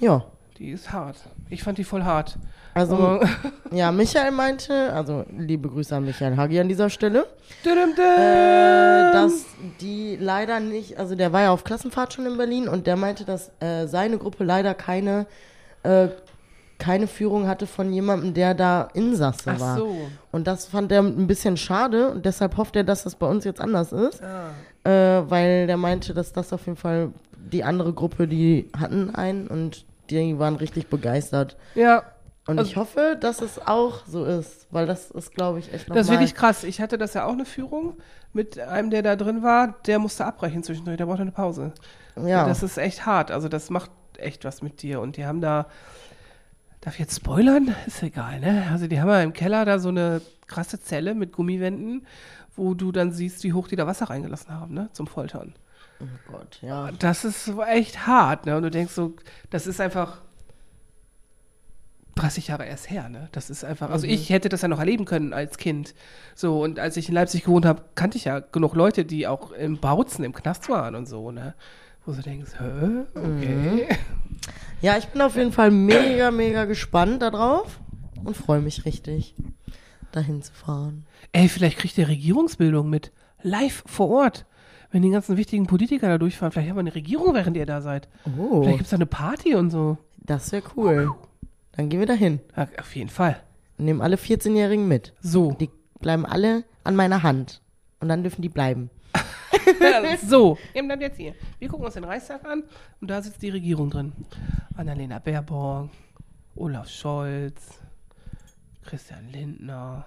Ja. 0.00 0.24
Die 0.58 0.70
ist 0.70 0.92
hart. 0.92 1.16
Ich 1.50 1.62
fand 1.62 1.78
die 1.78 1.84
voll 1.84 2.04
hart. 2.04 2.36
Also, 2.74 2.96
Aber- 2.96 3.28
ja, 3.70 3.92
Michael 3.92 4.30
meinte, 4.30 4.92
also 4.92 5.24
liebe 5.36 5.68
Grüße 5.68 5.94
an 5.94 6.04
Michael 6.04 6.36
Hagi 6.36 6.58
an 6.60 6.68
dieser 6.68 6.90
Stelle, 6.90 7.26
Dudum, 7.64 7.94
dum. 7.96 8.04
äh, 8.04 9.12
dass 9.12 9.44
die 9.80 10.16
leider 10.20 10.60
nicht, 10.60 10.96
also 10.98 11.14
der 11.14 11.32
war 11.32 11.42
ja 11.42 11.50
auf 11.50 11.64
Klassenfahrt 11.64 12.12
schon 12.14 12.26
in 12.26 12.36
Berlin 12.36 12.68
und 12.68 12.86
der 12.86 12.96
meinte, 12.96 13.24
dass 13.24 13.50
äh, 13.60 13.86
seine 13.86 14.18
Gruppe 14.18 14.44
leider 14.44 14.74
keine, 14.74 15.26
äh, 15.82 16.08
keine 16.78 17.06
Führung 17.08 17.46
hatte 17.48 17.66
von 17.66 17.92
jemandem, 17.92 18.34
der 18.34 18.54
da 18.54 18.88
Insasse 18.94 19.50
Ach 19.56 19.60
war. 19.60 19.76
so. 19.78 19.96
Und 20.30 20.46
das 20.46 20.66
fand 20.66 20.92
er 20.92 21.00
ein 21.02 21.26
bisschen 21.26 21.56
schade 21.56 22.10
und 22.10 22.24
deshalb 22.24 22.56
hofft 22.56 22.76
er, 22.76 22.84
dass 22.84 23.02
das 23.04 23.16
bei 23.16 23.26
uns 23.26 23.44
jetzt 23.44 23.60
anders 23.60 23.92
ist, 23.92 24.22
Ah. 24.22 24.50
äh, 24.88 25.28
weil 25.28 25.66
der 25.66 25.76
meinte, 25.76 26.14
dass 26.14 26.32
das 26.32 26.52
auf 26.52 26.66
jeden 26.66 26.76
Fall 26.76 27.10
die 27.36 27.64
andere 27.64 27.92
Gruppe, 27.92 28.28
die 28.28 28.70
hatten 28.78 29.14
einen 29.14 29.48
und 29.48 29.84
die 30.10 30.38
waren 30.38 30.56
richtig 30.56 30.88
begeistert. 30.88 31.56
Ja, 31.74 32.02
Und 32.46 32.58
Also- 32.58 32.70
ich 32.70 32.76
hoffe, 32.78 33.18
dass 33.20 33.42
es 33.42 33.60
auch 33.66 34.06
so 34.06 34.24
ist, 34.24 34.68
weil 34.70 34.86
das 34.86 35.10
ist, 35.10 35.34
glaube 35.34 35.58
ich, 35.58 35.70
echt 35.70 35.90
das 35.90 36.06
ist 36.06 36.10
wirklich 36.10 36.34
krass. 36.34 36.64
Ich 36.64 36.80
hatte 36.80 36.96
das 36.96 37.12
ja 37.12 37.26
auch 37.26 37.32
eine 37.34 37.44
Führung 37.44 37.98
mit 38.32 38.58
einem, 38.58 38.88
der 38.88 39.02
da 39.02 39.16
drin 39.16 39.42
war. 39.42 39.74
Der 39.86 39.98
musste 39.98 40.24
abbrechen 40.24 40.62
zwischendurch. 40.62 40.96
Der 40.96 41.04
brauchte 41.04 41.20
eine 41.20 41.32
Pause. 41.32 41.72
Ja, 42.24 42.46
Das 42.48 42.62
ist 42.62 42.78
echt 42.78 43.04
hart. 43.04 43.30
Also 43.30 43.50
das 43.50 43.68
macht 43.68 43.90
echt 44.16 44.46
was 44.46 44.62
mit 44.62 44.80
dir. 44.80 45.02
Und 45.02 45.18
die 45.18 45.26
haben 45.26 45.42
da, 45.42 45.66
darf 46.80 46.94
ich 46.94 47.00
jetzt 47.00 47.16
spoilern? 47.16 47.74
Ist 47.86 48.02
egal, 48.02 48.40
ne? 48.40 48.68
Also 48.70 48.86
die 48.86 49.00
haben 49.00 49.08
ja 49.08 49.22
im 49.22 49.32
Keller 49.32 49.64
da 49.64 49.78
so 49.78 49.88
eine 49.88 50.20
krasse 50.46 50.80
Zelle 50.80 51.14
mit 51.14 51.32
Gummiwänden, 51.32 52.06
wo 52.56 52.74
du 52.74 52.92
dann 52.92 53.12
siehst, 53.12 53.44
wie 53.44 53.52
hoch 53.52 53.68
die 53.68 53.76
da 53.76 53.86
Wasser 53.86 54.10
reingelassen 54.10 54.52
haben, 54.52 54.74
ne? 54.74 54.90
Zum 54.92 55.06
Foltern. 55.06 55.54
oh 56.00 56.32
Gott, 56.32 56.58
ja. 56.62 56.90
Das 56.98 57.24
ist 57.24 57.44
so 57.44 57.62
echt 57.62 58.06
hart, 58.06 58.46
ne? 58.46 58.56
Und 58.56 58.62
du 58.62 58.70
denkst 58.70 58.92
so, 58.92 59.14
das 59.50 59.66
ist 59.66 59.80
einfach 59.80 60.22
30 62.18 62.48
Jahre 62.48 62.66
erst 62.66 62.90
her, 62.90 63.08
ne? 63.08 63.28
Das 63.32 63.48
ist 63.48 63.64
einfach, 63.64 63.90
also 63.90 64.06
ich 64.06 64.30
hätte 64.30 64.48
das 64.48 64.62
ja 64.62 64.68
noch 64.68 64.80
erleben 64.80 65.04
können 65.04 65.32
als 65.32 65.56
Kind. 65.56 65.94
So, 66.34 66.62
und 66.62 66.78
als 66.78 66.96
ich 66.96 67.08
in 67.08 67.14
Leipzig 67.14 67.44
gewohnt 67.44 67.64
habe, 67.64 67.82
kannte 67.94 68.18
ich 68.18 68.24
ja 68.24 68.40
genug 68.40 68.74
Leute, 68.74 69.04
die 69.04 69.26
auch 69.26 69.52
im 69.52 69.78
Bautzen 69.78 70.24
im 70.24 70.32
Knast 70.32 70.68
waren 70.68 70.94
und 70.94 71.06
so, 71.06 71.30
ne? 71.30 71.54
Wo 72.08 72.14
du 72.14 72.22
denkst, 72.22 72.52
hä? 72.58 73.04
Okay. 73.14 73.86
Ja, 74.80 74.96
ich 74.96 75.08
bin 75.08 75.20
auf 75.20 75.36
jeden 75.36 75.52
Fall 75.52 75.70
mega, 75.70 76.30
mega 76.30 76.64
gespannt 76.64 77.20
darauf 77.20 77.80
und 78.24 78.34
freue 78.34 78.62
mich 78.62 78.86
richtig, 78.86 79.34
dahin 80.10 80.40
zu 80.40 80.54
fahren. 80.54 81.04
Ey, 81.32 81.50
vielleicht 81.50 81.76
kriegt 81.76 81.98
ihr 81.98 82.08
Regierungsbildung 82.08 82.88
mit. 82.88 83.12
Live 83.42 83.84
vor 83.84 84.08
Ort. 84.08 84.46
Wenn 84.90 85.02
die 85.02 85.10
ganzen 85.10 85.36
wichtigen 85.36 85.66
Politiker 85.66 86.08
da 86.08 86.16
durchfahren, 86.16 86.50
vielleicht 86.50 86.70
haben 86.70 86.76
wir 86.76 86.80
eine 86.80 86.94
Regierung, 86.94 87.34
während 87.34 87.58
ihr 87.58 87.66
da 87.66 87.82
seid. 87.82 88.08
Oh, 88.38 88.62
Vielleicht 88.62 88.78
gibt's 88.78 88.90
da 88.90 88.96
eine 88.96 89.04
Party 89.04 89.54
und 89.54 89.68
so. 89.68 89.98
das 90.16 90.50
wäre 90.50 90.62
cool. 90.78 91.10
Dann 91.72 91.90
gehen 91.90 92.00
wir 92.00 92.06
dahin. 92.06 92.40
Ja, 92.56 92.68
auf 92.80 92.96
jeden 92.96 93.10
Fall. 93.10 93.38
Nehmen 93.76 94.00
alle 94.00 94.16
14-Jährigen 94.16 94.88
mit. 94.88 95.12
So. 95.20 95.52
Die 95.60 95.68
bleiben 96.00 96.24
alle 96.24 96.64
an 96.84 96.96
meiner 96.96 97.22
Hand. 97.22 97.60
Und 98.00 98.08
dann 98.08 98.22
dürfen 98.22 98.40
die 98.40 98.48
bleiben. 98.48 98.88
so, 100.26 100.58
ihr 100.74 100.82
bleibt 100.82 101.02
jetzt 101.02 101.16
hier. 101.16 101.34
Wir 101.58 101.68
gucken 101.68 101.84
uns 101.86 101.94
den 101.94 102.04
Reichstag 102.04 102.44
an 102.44 102.64
und 103.00 103.10
da 103.10 103.20
sitzt 103.22 103.42
die 103.42 103.50
Regierung 103.50 103.90
drin. 103.90 104.12
Annalena 104.76 105.18
Baerbock, 105.18 105.90
Olaf 106.56 106.88
Scholz, 106.88 107.80
Christian 108.84 109.28
Lindner, 109.30 110.04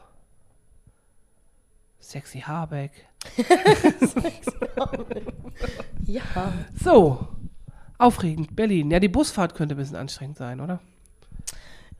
Sexy 1.99 2.39
Habeck. 2.39 2.91
Ja. 6.05 6.23
So, 6.83 7.27
aufregend, 7.97 8.55
Berlin. 8.55 8.91
Ja, 8.91 8.99
die 8.99 9.07
Busfahrt 9.07 9.55
könnte 9.55 9.75
ein 9.75 9.77
bisschen 9.77 9.95
anstrengend 9.95 10.37
sein, 10.37 10.59
oder? 10.59 10.79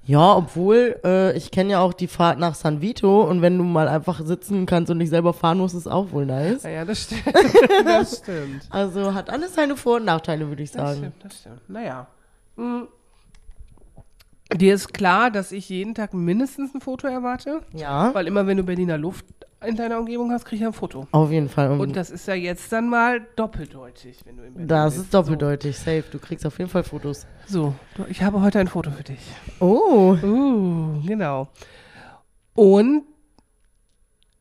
Ja, 0.04 0.36
obwohl, 0.36 1.00
äh, 1.04 1.38
ich 1.38 1.52
kenne 1.52 1.72
ja 1.72 1.80
auch 1.80 1.94
die 1.94 2.08
Fahrt 2.08 2.40
nach 2.40 2.56
San 2.56 2.82
Vito 2.82 3.22
und 3.22 3.42
wenn 3.44 3.58
du 3.58 3.64
mal 3.64 3.88
einfach 3.88 4.20
sitzen 4.26 4.66
kannst 4.66 4.90
und 4.92 4.98
nicht 4.98 5.10
selber 5.12 5.32
fahren 5.34 5.60
musst, 5.60 5.76
ist 5.76 5.88
auch 5.88 6.12
wohl 6.12 6.26
nice. 6.26 6.64
Naja, 6.64 6.86
das 6.86 7.04
stimmt. 7.04 7.24
das 7.86 8.18
stimmt. 8.18 8.64
Also 8.72 9.14
hat 9.14 9.30
alles 9.30 9.54
seine 9.54 9.78
Vor- 9.78 9.98
und 9.98 10.06
Nachteile, 10.06 10.48
würde 10.48 10.64
ich 10.64 10.72
Das 10.72 10.82
sagen. 10.82 10.98
stimmt, 10.98 11.16
das 11.24 11.40
stimmt. 11.40 11.70
Naja. 11.70 12.08
Hm. 12.58 12.88
Dir 14.56 14.74
ist 14.74 14.94
klar, 14.94 15.32
dass 15.32 15.52
ich 15.52 15.70
jeden 15.70 15.94
Tag 15.96 16.14
mindestens 16.14 16.74
ein 16.76 16.82
Foto 16.82 17.08
erwarte, 17.08 17.62
Ja, 17.74 18.14
weil 18.14 18.28
immer 18.28 18.48
wenn 18.48 18.58
du 18.58 18.64
Berliner 18.64 18.98
Luft 18.98 19.26
in 19.66 19.76
deiner 19.76 20.00
Umgebung 20.00 20.32
hast, 20.32 20.46
krieg 20.46 20.60
ich 20.60 20.66
ein 20.66 20.74
Foto. 20.74 21.08
auf 21.12 21.30
jeden 21.32 21.50
Fall. 21.50 21.72
Und, 21.72 21.80
Und 21.82 21.96
das 21.96 22.10
ist 22.10 22.28
ja 22.28 22.34
jetzt 22.34 22.72
dann 22.72 22.90
mal 22.90 23.22
doppeldeutig, 23.36 24.22
wenn 24.26 24.38
du 24.38 24.44
in 24.44 24.54
Berlin 24.54 24.68
das 24.68 24.94
bist. 24.94 25.06
ist 25.06 25.14
doppeldeutig, 25.14 25.78
safe. 25.78 26.04
Du 26.12 26.20
kriegst 26.20 26.46
auf 26.46 26.58
jeden 26.58 26.70
Fall 26.70 26.84
Fotos. 26.84 27.28
So, 27.48 27.76
so, 27.98 28.04
du- 28.04 28.10
ich 28.10 28.24
habe 28.24 28.42
heute 28.42 28.60
ein 28.60 28.68
Foto 28.68 28.90
für 28.92 29.04
dich. 29.04 29.20
Oh, 29.60 30.18
Uh, 30.24 31.02
genau. 31.06 31.48
Und 32.56 33.04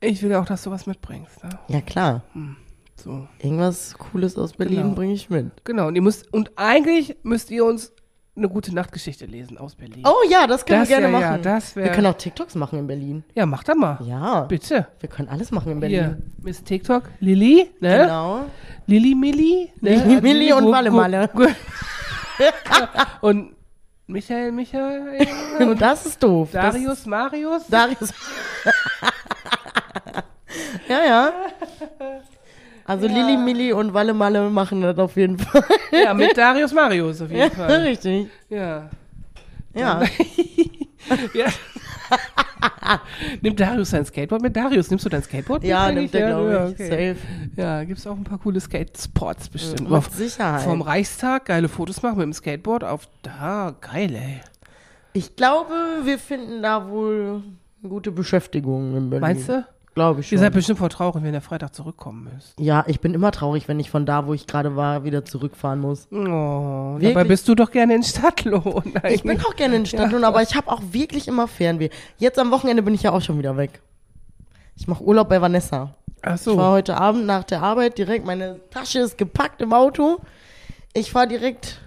ich 0.01 0.23
will 0.23 0.35
auch, 0.35 0.47
dass 0.47 0.63
du 0.63 0.71
was 0.71 0.87
mitbringst. 0.87 1.43
Ne? 1.45 1.51
ja 1.69 1.81
klar. 1.81 2.23
So, 2.97 3.27
Irgendwas 3.39 3.95
Cooles 3.99 4.37
aus 4.37 4.53
Berlin 4.55 4.83
Genau. 4.83 4.95
bringe 4.95 5.13
ich 5.15 5.31
mit. 5.31 5.65
genau. 5.65 5.89
Und, 5.89 5.97
ihr 5.97 6.03
müsst, 6.03 6.33
und 6.33 6.51
eigentlich 6.57 7.17
müsst 7.23 7.51
ihr 7.51 7.65
uns 7.65 7.93
eine 8.41 8.49
gute 8.49 8.75
Nachtgeschichte 8.75 9.27
lesen 9.27 9.59
aus 9.59 9.75
Berlin. 9.75 10.03
Oh 10.07 10.29
ja, 10.29 10.47
das 10.47 10.65
können 10.67 10.81
Das 10.81 10.89
wir 10.89 10.97
gerne 10.99 11.13
ja, 11.13 11.21
machen. 11.21 11.43
ja, 11.45 11.55
das 11.55 11.77
wär- 11.77 11.85
wir 11.85 11.93
können 11.93 12.07
auch 12.09 12.17
TikToks 12.17 12.55
machen 12.55 12.79
in 12.79 12.87
Berlin. 12.87 13.25
Ja, 13.35 13.47
mach 13.47 13.63
da 13.63 13.75
mal. 13.75 13.99
Ja, 14.07 14.43
Bitte. 14.43 14.87
wir 14.99 15.09
können 15.09 15.29
alles 15.29 15.51
machen 15.51 15.73
in 15.73 15.83
Hier, 15.83 16.03
Berlin. 16.03 16.33
Miss 16.43 16.63
TikTok, 16.65 17.05
Lilly, 17.21 17.71
ne? 17.81 17.99
Genau. 17.99 18.45
Lilly 18.87 19.15
Milli, 19.15 19.73
ne? 19.81 19.91
Lilly 19.97 20.21
Milli 20.21 20.53
und 20.53 20.71
Walle 20.71 20.91
Gu- 20.91 20.97
Malle. 20.97 21.31
Und 23.21 23.55
Michael, 24.07 24.51
Michael 24.53 25.27
Und 25.61 25.81
das 25.81 26.07
ist 26.07 26.23
doof. 26.23 26.51
Darius, 26.53 27.07
Marius. 27.07 27.67
Darius. 27.69 28.13
ja, 30.89 31.05
ja. 31.07 31.33
Also 32.91 33.07
Lili, 33.07 33.37
Milli 33.37 33.73
und 33.73 33.95
Walle 33.95 34.13
Malle 34.15 34.51
machen 34.51 34.83
das 34.83 34.99
auf 34.99 35.17
jeden 35.17 35.39
Fall. 35.39 35.63
ja, 35.93 36.13
mit 36.13 36.37
Darius 36.37 36.73
Marius 36.73 37.23
auf 37.23 37.31
jeden 37.31 37.41
Ja, 37.43 37.51
Fall. 37.51 37.81
richtig. 37.83 38.27
Ja. 38.49 38.91
Ja. 39.75 40.03
ja. 41.35 41.47
Nimmt 43.41 43.61
Darius 43.61 43.91
sein 43.91 44.05
Skateboard 44.05 44.43
mit? 44.43 44.57
Darius, 44.57 44.91
nimmst 44.91 45.05
du 45.05 45.09
dein 45.09 45.23
Skateboard 45.23 45.63
mit? 45.63 45.71
Ja, 45.71 45.85
eigentlich? 45.85 46.13
nimmt 46.13 46.15
er, 46.17 46.21
ja, 46.21 46.37
glaube 46.37 46.53
ja, 46.53 46.67
ich. 46.67 46.73
okay. 46.75 47.15
Safe. 47.15 47.27
Ja, 47.57 47.85
gibt's 47.85 48.07
auch 48.07 48.17
ein 48.17 48.25
paar 48.25 48.39
coole 48.39 48.59
Skate-Spots 48.61 49.49
bestimmt. 49.51 49.83
Mit 49.83 49.93
Auf- 49.93 50.09
Sicherheit. 50.11 50.63
Vom 50.63 50.83
Reichstag 50.83 51.45
geile 51.47 51.69
Fotos 51.69 52.03
machen 52.03 52.19
mit 52.19 52.25
dem 52.27 52.33
Skateboard 52.33 52.83
auf 52.85 53.09
da, 53.23 53.75
geil, 53.81 54.15
ey. 54.15 54.41
Ich 55.13 55.37
glaube, 55.37 55.73
wir 56.03 56.19
finden 56.19 56.63
da 56.63 56.89
wohl 56.89 57.43
eine 57.83 57.89
gute 57.89 58.11
Beschäftigung 58.11 58.97
in 58.97 59.11
Berlin. 59.11 59.21
Meinst 59.21 59.49
du? 59.49 59.65
Glaube 59.95 60.21
ich 60.21 60.27
Ihr 60.31 60.39
schon. 60.39 60.45
seid 60.45 60.53
bestimmt 60.53 60.79
voll 60.79 60.89
traurig, 60.89 61.23
wenn 61.25 61.35
ihr 61.35 61.41
Freitag 61.41 61.75
zurückkommen 61.75 62.29
müsst. 62.33 62.55
Ja, 62.61 62.85
ich 62.87 63.01
bin 63.01 63.13
immer 63.13 63.33
traurig, 63.33 63.67
wenn 63.67 63.81
ich 63.81 63.91
von 63.91 64.07
da, 64.07 64.27
wo 64.27 64.35
ich 64.35 64.47
gerade 64.47 64.77
war, 64.77 65.03
wieder 65.05 65.25
zurückfahren 65.25 65.81
muss. 65.81 66.07
Oh, 66.13 66.95
Wirklich? 66.95 67.13
dabei 67.15 67.25
bist 67.25 67.49
du 67.49 67.55
doch 67.57 67.71
gerne 67.71 67.95
in 67.97 68.03
Stadtlohn. 68.05 68.95
Ich 69.09 69.23
bin 69.25 69.41
auch 69.45 69.57
gerne 69.57 69.77
in 69.77 69.87
Stadtlohn, 69.87 70.23
aber 70.25 70.43
ich 70.43 70.55
habe 70.55 70.71
auch 70.71 70.81
wirklich 70.93 71.27
immer 71.27 71.49
Fernweh. 71.49 71.91
Jetzt 72.19 72.39
am 72.39 72.51
Wochenende 72.53 72.83
bin 72.83 72.95
ich 72.95 73.03
ja 73.03 73.11
auch 73.13 73.21
schon 73.23 73.39
wieder 73.39 73.57
weg. 73.57 73.81
Ich 74.77 74.87
mache 74.87 75.03
Urlaub 75.03 75.29
bei 75.29 75.41
Vanessa. 75.43 75.95
Ach 76.23 76.35
Ich 76.39 76.47
war 76.47 76.55
so. 76.55 76.63
heute 76.63 76.97
Abend 76.97 77.27
nach 77.27 77.45
der 77.45 77.63
Arbeit 77.63 77.99
direkt, 77.99 78.25
meine 78.27 78.61
Tasche 78.71 79.01
ist 79.01 79.19
gepackt 79.19 79.61
im 79.61 79.73
Auto. 79.73 80.19
Ich 80.93 81.11
fahre 81.11 81.27
direkt 81.29 81.81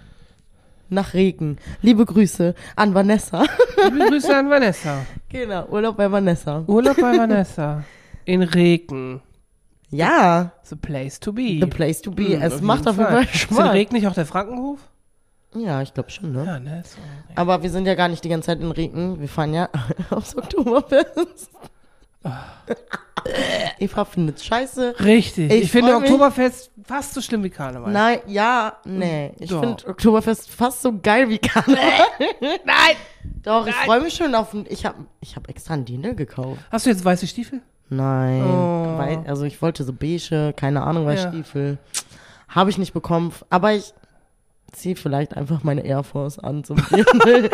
nach 0.90 1.14
Regen. 1.14 1.58
Liebe 1.82 2.04
Grüße 2.04 2.54
an 2.76 2.94
Vanessa. 2.94 3.44
Liebe 3.90 4.08
Grüße 4.10 4.36
an 4.36 4.50
Vanessa. 4.50 5.06
Genau, 5.34 5.66
Urlaub 5.66 5.96
bei 5.96 6.10
Vanessa. 6.10 6.64
Urlaub 6.66 6.96
bei 6.96 7.16
Vanessa. 7.18 7.84
In 8.24 8.42
Regen. 8.42 9.20
Ja, 9.90 10.52
The 10.64 10.76
place 10.76 11.20
to 11.20 11.32
be. 11.32 11.58
the 11.60 11.66
place 11.66 12.00
to 12.02 12.10
be. 12.10 12.34
Hm, 12.36 12.42
es 12.42 12.60
macht 12.62 12.88
auf 12.88 12.96
jeden 12.96 13.10
Fall 13.10 13.22
Ist 13.24 13.50
in 13.50 13.56
Spaß. 13.56 13.72
Regen 13.74 13.94
nicht 13.94 14.06
auch 14.08 14.14
der 14.14 14.26
Frankenhof? 14.26 14.80
Ja, 15.54 15.82
ich 15.82 15.94
glaube 15.94 16.10
schon, 16.10 16.32
ne? 16.32 16.44
Ja, 16.44 16.58
ne? 16.58 16.82
So. 16.84 16.98
Aber 17.36 17.62
wir 17.62 17.70
sind 17.70 17.86
ja 17.86 17.94
gar 17.94 18.08
nicht 18.08 18.24
die 18.24 18.28
ganze 18.28 18.46
Zeit 18.46 18.60
in 18.60 18.70
Regen. 18.72 19.20
Wir 19.20 19.28
fahren 19.28 19.54
ja 19.54 19.68
aufs 20.10 20.36
Oktoberfest. 20.36 21.50
Eva 23.78 24.04
findet 24.04 24.42
scheiße. 24.42 24.94
Richtig. 25.00 25.50
Ich 25.52 25.62
Ich, 25.64 25.70
finde 25.70 25.92
freu 25.92 26.00
mich. 26.00 26.10
Oktoberfest 26.10 26.70
fast 26.84 27.14
so 27.14 27.20
schlimm 27.20 27.42
wie 27.42 27.50
Karneval. 27.50 27.92
Nein, 27.92 28.20
ja, 28.26 28.78
nee. 28.84 29.32
Ich 29.38 29.50
finde 29.50 29.86
Oktoberfest 29.88 30.50
fast 30.50 30.82
so 30.82 30.92
geil 31.00 31.28
wie 31.28 31.38
Karneval. 31.38 31.82
Nein! 32.40 32.96
Doch, 33.42 33.66
ich 33.66 33.74
freue 33.74 34.00
mich 34.00 34.14
schon 34.14 34.34
auf. 34.34 34.54
Ich 34.68 34.86
habe 34.86 35.04
ich 35.20 35.36
hab 35.36 35.48
extra 35.48 35.74
einen 35.74 35.84
Dirndl 35.84 36.14
gekauft. 36.14 36.60
Hast 36.70 36.86
du 36.86 36.90
jetzt 36.90 37.04
weiße 37.04 37.26
Stiefel? 37.26 37.60
Nein. 37.90 38.42
Oh. 38.44 38.98
Weil, 38.98 39.24
also 39.26 39.44
ich 39.44 39.60
wollte 39.60 39.84
so 39.84 39.92
beige, 39.92 40.52
keine 40.56 40.82
Ahnung, 40.82 41.06
was 41.06 41.22
Ja. 41.22 41.30
Stiefel. 41.30 41.78
Habe 42.48 42.70
ich 42.70 42.78
nicht 42.78 42.92
bekommen. 42.94 43.32
Aber 43.50 43.72
ich 43.72 43.92
ziehe 44.74 44.96
vielleicht 44.96 45.36
einfach 45.36 45.62
meine 45.62 45.84
Air 45.84 46.02
Force 46.02 46.38
an 46.38 46.64
zum 46.64 46.76
Dirndl. 46.90 47.50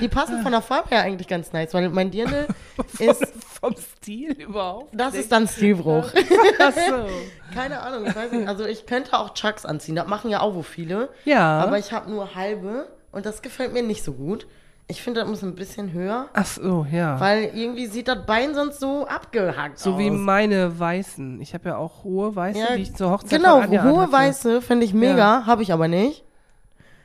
Die 0.00 0.08
passen 0.08 0.42
von 0.42 0.52
der 0.52 0.62
Farbe 0.62 0.90
her 0.90 1.02
eigentlich 1.02 1.28
ganz 1.28 1.52
nice, 1.52 1.74
weil 1.74 1.88
mein 1.90 2.10
Dirndl 2.10 2.46
ist. 2.98 3.26
Vom 3.60 3.74
Stil 3.74 4.32
überhaupt? 4.32 4.90
Das 4.92 5.14
ist 5.14 5.32
dann 5.32 5.48
Stilbruch. 5.48 6.12
Ach 6.60 6.72
so. 6.72 7.08
Keine 7.54 7.80
Ahnung, 7.80 8.06
ich 8.06 8.14
weiß 8.14 8.30
nicht. 8.30 8.46
Also 8.46 8.64
ich 8.64 8.86
könnte 8.86 9.18
auch 9.18 9.34
Chucks 9.34 9.66
anziehen. 9.66 9.96
Das 9.96 10.06
machen 10.06 10.30
ja 10.30 10.40
auch 10.40 10.54
wo 10.54 10.62
viele. 10.62 11.08
Ja. 11.24 11.58
Aber 11.60 11.76
ich 11.76 11.92
habe 11.92 12.08
nur 12.08 12.36
halbe 12.36 12.86
und 13.10 13.26
das 13.26 13.42
gefällt 13.42 13.72
mir 13.72 13.82
nicht 13.82 14.04
so 14.04 14.12
gut. 14.12 14.46
Ich 14.90 15.02
finde, 15.02 15.20
das 15.20 15.28
muss 15.28 15.42
ein 15.42 15.54
bisschen 15.54 15.92
höher, 15.92 16.28
Ach 16.32 16.46
so, 16.46 16.86
ja. 16.90 17.20
weil 17.20 17.50
irgendwie 17.54 17.86
sieht 17.86 18.08
das 18.08 18.24
Bein 18.24 18.54
sonst 18.54 18.80
so 18.80 19.06
abgehackt 19.06 19.78
so 19.78 19.92
aus. 19.92 19.98
wie 19.98 20.10
meine 20.10 20.78
weißen. 20.78 21.42
Ich 21.42 21.52
habe 21.52 21.68
ja 21.68 21.76
auch 21.76 22.04
hohe 22.04 22.34
weiße, 22.34 22.58
Ja, 22.58 22.74
die 22.74 22.82
ich 22.82 22.94
zur 22.94 23.10
Hochzeit 23.10 23.38
Genau, 23.38 23.62
hohe 23.62 24.10
weiße 24.10 24.62
finde 24.62 24.86
ich 24.86 24.94
mega, 24.94 25.44
habe 25.44 25.62
ich 25.62 25.74
aber 25.74 25.88
nicht. 25.88 26.24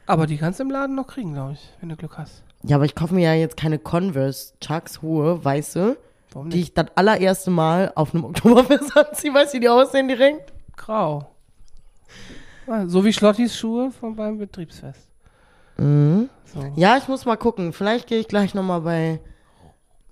Aber 0.06 0.28
die 0.28 0.38
kannst 0.38 0.60
du 0.60 0.64
im 0.64 0.72
Laden 0.72 0.96
noch 0.96 1.08
kriegen, 1.08 1.34
glaube 1.34 1.54
ich, 1.54 1.74
wenn 1.82 1.90
du 1.90 1.98
Glück 1.98 2.18
hast. 2.18 2.44
Ja, 2.64 2.78
aber 2.78 2.86
ich 2.86 2.96
kaufe 2.96 3.14
mir 3.14 3.24
ja 3.24 3.34
jetzt 3.34 3.58
keine 3.58 3.80
Converse 3.80 4.54
Chucks 4.62 5.02
hohe 5.02 5.44
weiße, 5.44 5.98
die 6.46 6.62
ich 6.62 6.74
das 6.74 6.86
allererste 6.96 7.52
Mal 7.52 7.92
auf 7.96 8.14
einem 8.16 8.24
Oktoberfest 8.24 8.96
anziehe. 8.98 9.34
Weißt 9.34 9.54
du, 9.54 9.58
wie 9.58 9.62
die 9.62 9.70
aussehen 9.70 10.08
direkt? 10.08 10.54
Grau. 10.78 11.30
So 12.86 13.04
wie 13.04 13.12
Schlottis 13.12 13.58
Schuhe 13.58 13.92
von 13.92 14.16
beim 14.16 14.38
Betriebsfest. 14.38 15.10
Mhm. 15.78 16.30
So. 16.46 16.72
Ja, 16.76 16.98
ich 16.98 17.08
muss 17.08 17.26
mal 17.26 17.36
gucken. 17.38 17.74
Vielleicht 17.74 18.08
gehe 18.08 18.20
ich 18.20 18.28
gleich 18.28 18.54
nochmal 18.54 18.82
bei 18.82 19.20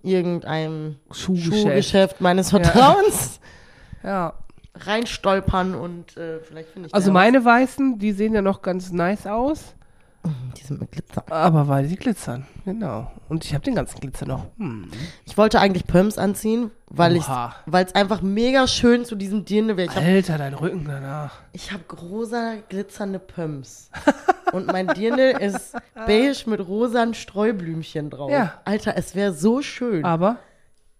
irgendeinem 0.04 0.96
Schuhgeschäft. 1.12 1.62
Schuhgeschäft 1.62 2.22
meines 2.22 2.50
Vertrauens 2.50 3.40
Ja. 4.04 4.34
reinstolpern 4.76 5.76
und 5.76 6.18
äh, 6.18 6.40
vielleicht 6.40 6.70
finde 6.70 6.88
ich 6.88 6.96
Also 6.96 7.12
meine 7.12 7.46
weißen, 7.46 8.00
die 8.00 8.12
sehen 8.12 8.34
ja 8.34 8.42
noch 8.42 8.62
ganz 8.64 8.92
nice 8.92 9.28
aus. 9.28 9.76
Was. 10.24 10.32
Die 10.58 10.64
sind 10.64 10.80
mit 10.80 10.92
glitzern. 10.92 11.24
Aber 11.30 11.68
weil 11.68 11.86
sie 11.86 11.96
glitzern, 11.96 12.46
genau. 12.66 13.12
Und 13.30 13.46
ich 13.46 13.54
habe 13.54 13.64
den 13.64 13.76
ganzen 13.76 14.00
Glitzer 14.00 14.26
noch. 14.26 14.46
Hm. 14.58 14.90
Ich 15.26 15.38
wollte 15.38 15.60
eigentlich 15.60 15.88
Pumps 15.88 16.18
anziehen, 16.18 16.72
weil 16.88 17.16
ich, 17.16 17.28
Oha. 17.28 17.56
weil 17.66 17.86
es 17.86 17.96
einfach 17.96 18.22
mega 18.22 18.68
schön 18.68 19.06
zu 19.06 19.16
diesem 19.16 19.46
Dirndl 19.46 19.78
wäre. 19.78 19.96
Habe 19.96 20.06
Alter, 20.06 20.38
dein 20.38 20.54
Rücken 20.54 20.86
danach. 20.86 21.34
ich 21.54 21.72
hab 21.72 22.02
rosa 22.02 22.56
glitzernde 22.70 23.20
Pumps. 23.20 23.90
Und 24.52 24.68
mein 24.68 24.88
Dirndl 24.88 25.38
ist 25.40 25.76
beige 25.96 26.50
mit 26.50 26.60
rosa 26.68 27.14
Streublümchen 27.14 28.10
drauf. 28.10 28.32
Ja. 28.32 28.62
Alter, 28.66 28.98
es 28.98 29.16
wäre 29.16 29.34
so 29.34 29.62
schön. 29.62 30.04
Aber 30.04 30.38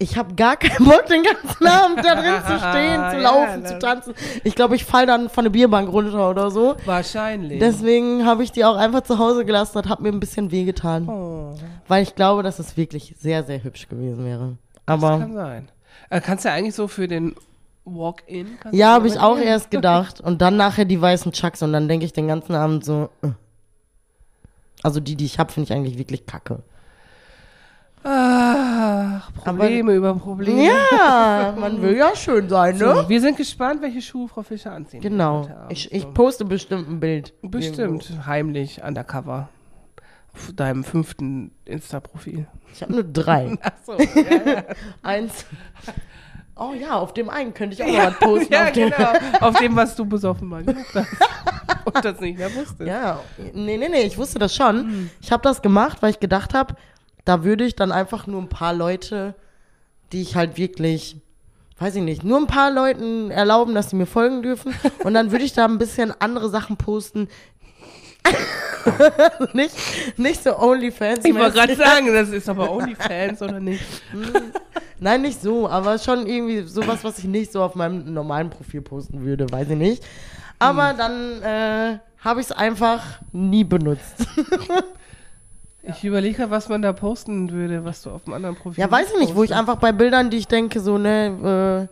Ich 0.02 0.16
habe 0.16 0.34
gar 0.34 0.56
keinen 0.56 0.84
Bock, 0.84 1.06
den 1.06 1.22
ganzen 1.22 1.66
Abend 1.66 1.98
da 2.04 2.14
drin 2.14 2.34
zu 2.46 2.58
stehen, 2.58 3.00
zu 3.10 3.16
Ja, 3.16 3.18
laufen, 3.20 3.62
ne. 3.62 3.68
zu 3.68 3.78
tanzen. 3.78 4.14
Ich 4.42 4.54
glaube, 4.54 4.74
ich 4.74 4.84
fall 4.84 5.06
dann 5.06 5.28
von 5.28 5.44
der 5.44 5.50
Bierbank 5.50 5.90
runter 5.92 6.28
oder 6.28 6.50
so. 6.50 6.74
wahrscheinlich. 6.84 7.60
Deswegen 7.60 8.26
habe 8.26 8.42
ich 8.42 8.50
die 8.50 8.64
auch 8.64 8.76
einfach 8.76 9.02
zu 9.02 9.18
Hause 9.18 9.44
gelassen. 9.44 9.80
Das 9.80 9.88
hat 9.88 10.00
mir 10.00 10.08
ein 10.08 10.18
bisschen 10.20 10.50
wehgetan. 10.50 11.08
oh, 11.08 11.54
Weil 11.86 12.02
ich 12.02 12.14
glaube, 12.16 12.42
dass 12.42 12.58
es 12.58 12.76
wirklich 12.76 13.14
sehr, 13.18 13.44
sehr 13.44 13.62
hübsch 13.62 13.88
gewesen 13.88 14.24
wäre. 14.24 14.56
das 14.86 14.94
Aber 14.94 15.18
kann 15.18 15.34
sein. 15.34 15.68
Äh, 16.10 16.20
kannst 16.20 16.44
du 16.44 16.48
ja 16.48 16.54
eigentlich 16.56 16.74
so 16.74 16.88
für 16.88 17.06
den 17.06 17.36
Walk-In? 17.84 18.58
ja, 18.72 18.92
habe 18.94 19.06
ich 19.06 19.18
auch 19.20 19.38
erst 19.38 19.70
gedacht. 19.70 20.20
Und 20.20 20.42
dann 20.42 20.56
nachher 20.56 20.84
die 20.84 21.00
weißen 21.00 21.30
Chucks. 21.32 21.62
Und 21.62 21.72
dann 21.72 21.86
denke 21.88 22.04
ich 22.06 22.12
den 22.12 22.26
ganzen 22.28 22.54
Abend 22.56 22.84
so. 22.84 23.08
äh. 23.22 23.28
Also 24.82 24.98
die, 24.98 25.14
die 25.14 25.26
ich 25.26 25.38
habe, 25.38 25.52
finde 25.52 25.70
ich 25.70 25.76
eigentlich 25.76 25.96
wirklich 25.98 26.26
kacke. 26.26 26.62
Ach, 28.04 29.32
Probleme 29.34 29.94
über 29.94 30.14
Probleme. 30.14 30.64
Ja, 30.66 31.54
man 31.58 31.80
will 31.82 31.96
ja 31.96 32.14
schön 32.16 32.48
sein, 32.48 32.76
ne? 32.78 32.94
So, 32.94 33.08
wir 33.08 33.20
sind 33.20 33.36
gespannt, 33.36 33.80
welche 33.82 34.02
Schuhe 34.02 34.28
Frau 34.28 34.42
Fischer 34.42 34.72
anziehen. 34.72 35.02
wird 35.02 35.12
Genau. 35.12 35.42
heute 35.44 35.56
Abend. 35.56 35.72
Ich, 35.72 35.92
ich 35.92 36.12
poste 36.12 36.44
bestimmt 36.44 36.88
ein 36.88 37.00
Bild. 37.00 37.32
Bestimmt, 37.42 38.10
heimlich, 38.26 38.82
undercover. 38.82 39.48
Auf 40.34 40.50
deinem 40.54 40.82
fünften 40.82 41.52
Insta-Profil. 41.64 42.46
Ich 42.72 42.82
habe 42.82 42.92
nur 42.92 43.04
drei. 43.04 43.56
Ach 43.62 43.70
so, 43.84 43.92
ja, 43.98 44.52
ja. 44.52 44.64
Eins. 45.02 45.44
Oh 46.56 46.72
ja, 46.78 46.96
auf 46.98 47.12
dem 47.14 47.28
einen 47.30 47.54
könnte 47.54 47.74
ich 47.74 47.82
auch 47.82 47.86
noch 47.86 48.06
was 48.12 48.18
posten. 48.18 48.52
ja 48.52 48.64
auf 48.64 48.72
dem, 48.72 48.90
genau. 48.90 49.12
Auf 49.40 49.58
dem, 49.58 49.76
was 49.76 49.94
du 49.94 50.04
besoffen 50.06 50.48
mal 50.48 50.64
gemacht 50.64 50.86
hast. 50.94 51.08
Und 51.84 52.04
das 52.04 52.20
nicht 52.20 52.38
mehr 52.38 52.54
wusstest. 52.54 52.80
Ja, 52.88 53.20
nee, 53.54 53.76
nee, 53.76 53.88
nee, 53.88 54.02
ich 54.02 54.16
wusste 54.18 54.38
das 54.38 54.54
schon. 54.54 55.10
Ich 55.20 55.30
habe 55.32 55.42
das 55.42 55.60
gemacht, 55.62 55.98
weil 56.00 56.10
ich 56.10 56.20
gedacht 56.20 56.54
habe, 56.54 56.74
da 57.24 57.44
würde 57.44 57.64
ich 57.64 57.76
dann 57.76 57.92
einfach 57.92 58.26
nur 58.26 58.40
ein 58.40 58.48
paar 58.48 58.74
Leute, 58.74 59.34
die 60.12 60.22
ich 60.22 60.36
halt 60.36 60.56
wirklich, 60.56 61.16
weiß 61.78 61.96
ich 61.96 62.02
nicht, 62.02 62.24
nur 62.24 62.38
ein 62.38 62.46
paar 62.46 62.70
Leuten 62.70 63.30
erlauben, 63.30 63.74
dass 63.74 63.90
sie 63.90 63.96
mir 63.96 64.06
folgen 64.06 64.42
dürfen. 64.42 64.74
Und 65.04 65.14
dann 65.14 65.30
würde 65.30 65.44
ich 65.44 65.52
da 65.52 65.64
ein 65.64 65.78
bisschen 65.78 66.12
andere 66.20 66.48
Sachen 66.48 66.76
posten. 66.76 67.28
nicht, 69.52 69.74
nicht 70.16 70.42
so 70.42 70.56
OnlyFans. 70.58 71.24
Ich 71.24 71.34
wollte 71.34 71.56
gerade 71.56 71.76
sagen, 71.76 72.12
das 72.12 72.28
ist 72.30 72.48
aber 72.48 72.70
OnlyFans 72.76 73.42
oder 73.42 73.60
nicht? 73.60 73.84
Nein, 75.00 75.22
nicht 75.22 75.40
so, 75.40 75.68
aber 75.68 75.98
schon 75.98 76.26
irgendwie 76.26 76.62
sowas, 76.62 77.02
was 77.02 77.18
ich 77.18 77.24
nicht 77.24 77.52
so 77.52 77.62
auf 77.62 77.74
meinem 77.74 78.12
normalen 78.12 78.50
Profil 78.50 78.82
posten 78.82 79.24
würde, 79.24 79.50
weiß 79.50 79.70
ich 79.70 79.76
nicht. 79.76 80.04
Aber 80.58 80.94
dann 80.94 81.42
äh, 81.42 81.98
habe 82.18 82.40
ich 82.40 82.46
es 82.46 82.52
einfach 82.52 83.02
nie 83.32 83.64
benutzt. 83.64 84.26
Ich 85.84 86.04
überlege 86.04 86.48
was 86.50 86.68
man 86.68 86.80
da 86.82 86.92
posten 86.92 87.50
würde, 87.50 87.84
was 87.84 88.02
du 88.02 88.10
auf 88.10 88.24
dem 88.24 88.34
anderen 88.34 88.54
Profil 88.56 88.80
Ja, 88.80 88.90
weiß 88.90 89.08
ich 89.14 89.18
nicht, 89.18 89.34
wo 89.34 89.42
ich 89.42 89.54
einfach 89.54 89.76
bei 89.76 89.90
Bildern, 89.92 90.30
die 90.30 90.36
ich 90.36 90.46
denke, 90.48 90.80
so, 90.80 90.96
ne, 90.98 91.88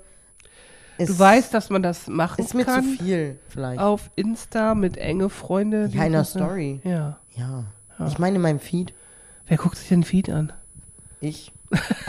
äh, 0.99 1.05
Du 1.07 1.19
weißt, 1.19 1.55
dass 1.55 1.71
man 1.71 1.83
das 1.83 2.09
machen 2.09 2.45
ist 2.45 2.55
mir 2.55 2.67
kann. 2.67 2.85
zu 2.85 3.03
viel, 3.03 3.39
vielleicht. 3.49 3.81
Auf 3.81 4.11
Insta 4.17 4.75
mit 4.75 4.99
enge 4.99 5.31
Freunde. 5.31 5.89
Ja, 5.95 6.05
in 6.05 6.13
das- 6.13 6.31
Story. 6.33 6.81
Ja. 6.85 7.19
Ja. 7.37 7.65
Ich 8.07 8.19
meine, 8.19 8.37
in 8.37 8.43
meinem 8.43 8.61
Feed, 8.61 8.93
Wer 9.47 9.57
guckt 9.57 9.77
sich 9.79 9.89
den 9.89 10.05
Feed 10.05 10.29
an? 10.31 10.53
ich 11.21 11.53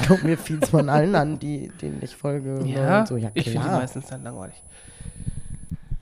gucke 0.08 0.26
mir 0.26 0.38
Feeds 0.38 0.70
von 0.70 0.90
allen 0.90 1.16
an, 1.16 1.40
die, 1.40 1.72
denen 1.82 2.00
ich 2.04 2.16
folge. 2.16 2.64
Ja, 2.66 3.00
Und 3.00 3.08
so. 3.08 3.18
ja 3.18 3.30
ich 3.34 3.46
finde 3.46 3.60
die 3.60 3.66
klar. 3.66 3.80
meistens 3.80 4.06
dann 4.08 4.24
langweilig. 4.24 4.62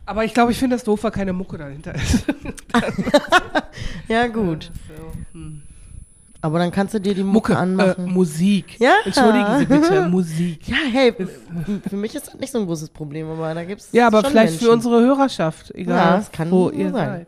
Aber 0.06 0.26
ich 0.26 0.34
glaube, 0.34 0.52
ich 0.52 0.58
finde 0.60 0.76
das 0.76 0.84
doof, 0.84 1.04
weil 1.04 1.12
keine 1.12 1.32
Mucke 1.34 1.58
dahinter 1.58 1.94
ist. 1.96 2.26
Ja, 4.08 4.26
gut. 4.28 4.72
So, 4.88 5.12
hm. 5.34 5.59
Aber 6.42 6.60
dann 6.60 6.72
kannst 6.72 6.94
du 6.94 7.00
dir 7.02 7.14
die 7.14 7.24
Mucke, 7.24 7.52
Mucke, 7.52 7.54
äh, 7.54 7.56
anmachen. 7.58 8.06
Musik. 8.14 8.80
Ja. 8.80 8.94
Entschuldigen 9.04 9.60
Sie 9.60 9.66
bitte, 9.66 10.08
Musik. 10.08 10.68
ja, 10.70 10.78
hey, 10.92 11.14
für 11.90 11.96
mich 11.98 12.16
ist 12.16 12.28
das 12.28 12.36
nicht 12.36 12.52
so 12.52 12.60
ein 12.60 12.66
großes 12.66 12.90
Problem, 12.92 13.30
aber 13.30 13.54
da 13.54 13.64
gibt's 13.66 13.90
Ja, 13.92 14.08
aber 14.08 14.22
schon 14.22 14.32
vielleicht 14.32 14.54
Menschen. 14.54 14.66
für 14.68 14.72
unsere 14.72 15.02
Hörerschaft, 15.02 15.72
egal 15.76 15.98
Ja, 15.98 16.18
das 16.18 16.32
kann 16.32 16.50
wo 16.50 16.70
so 16.70 16.72
ihr 16.76 16.92
sein. 16.92 17.10
seid. 17.10 17.28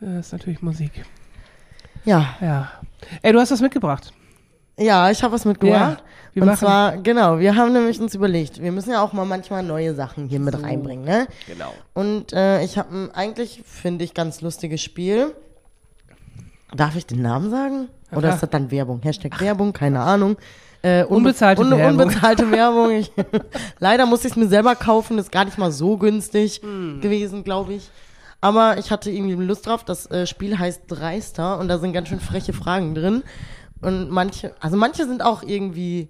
Ja, 0.00 0.16
Das 0.16 0.26
ist 0.26 0.32
natürlich 0.32 0.62
Musik. 0.62 0.90
Ja, 2.04 2.34
Ja. 2.40 2.72
Ey, 3.22 3.32
du 3.32 3.38
hast 3.40 3.50
was 3.50 3.60
mitgebracht. 3.60 4.12
ja, 4.76 5.10
ich 5.10 5.22
habe 5.22 5.32
was 5.34 5.44
mitgebracht. 5.44 6.02
wir 6.34 6.42
und 6.42 6.48
machen- 6.48 6.58
zwar, 6.58 6.96
genau, 6.98 7.38
wir 7.38 7.54
haben 7.56 7.72
nämlich 7.72 8.00
uns 8.00 8.14
überlegt, 8.14 8.60
wir 8.62 8.72
müssen 8.72 8.90
ja 8.90 9.00
auch 9.02 9.12
mal 9.12 9.24
manchmal 9.26 9.62
neue 9.62 9.94
Sachen 9.94 10.28
hier 10.28 10.40
mit 10.40 10.60
reinbringen, 10.62 11.04
ne? 11.04 11.26
Genau. 11.46 11.72
Und 11.94 12.32
äh, 12.32 12.62
ich 12.64 12.78
habe 12.78 12.94
ein 12.94 13.10
eigentlich, 13.12 13.62
finde 13.64 14.04
ich, 14.04 14.12
ganz 14.14 14.40
lustiges 14.40 14.82
Spiel. 14.82 15.34
Darf 16.74 16.96
ich 16.96 17.06
den 17.06 17.22
Namen 17.22 17.50
sagen? 17.50 17.88
Oder 18.12 18.20
klar. 18.22 18.34
ist 18.34 18.42
das 18.42 18.50
dann 18.50 18.70
Werbung? 18.70 19.00
Hashtag 19.02 19.40
Werbung, 19.40 19.72
keine 19.72 20.00
Ahnung. 20.00 20.36
Äh, 20.82 21.02
unbe- 21.02 21.06
Unbezahlte 21.16 21.68
Werbung. 21.70 22.00
Unbezahlte 22.00 22.50
Werbung. 22.52 22.90
Ich, 22.92 23.12
leider 23.80 24.06
musste 24.06 24.28
ich 24.28 24.32
es 24.32 24.36
mir 24.36 24.48
selber 24.48 24.74
kaufen, 24.76 25.18
ist 25.18 25.30
gar 25.32 25.44
nicht 25.44 25.58
mal 25.58 25.70
so 25.72 25.96
günstig 25.96 26.60
Hm. 26.62 27.00
gewesen, 27.00 27.44
glaube 27.44 27.74
ich. 27.74 27.90
Aber 28.40 28.78
ich 28.78 28.90
hatte 28.90 29.10
irgendwie 29.10 29.34
Lust 29.34 29.66
drauf. 29.66 29.84
Das 29.84 30.06
äh, 30.10 30.26
Spiel 30.26 30.58
heißt 30.58 30.82
Dreister 30.88 31.58
und 31.58 31.68
da 31.68 31.78
sind 31.78 31.92
ganz 31.92 32.08
schön 32.08 32.20
freche 32.20 32.52
Fragen 32.54 32.94
drin. 32.94 33.22
Und 33.82 34.10
manche, 34.10 34.54
also 34.60 34.76
manche 34.76 35.06
sind 35.06 35.22
auch 35.22 35.42
irgendwie, 35.42 36.08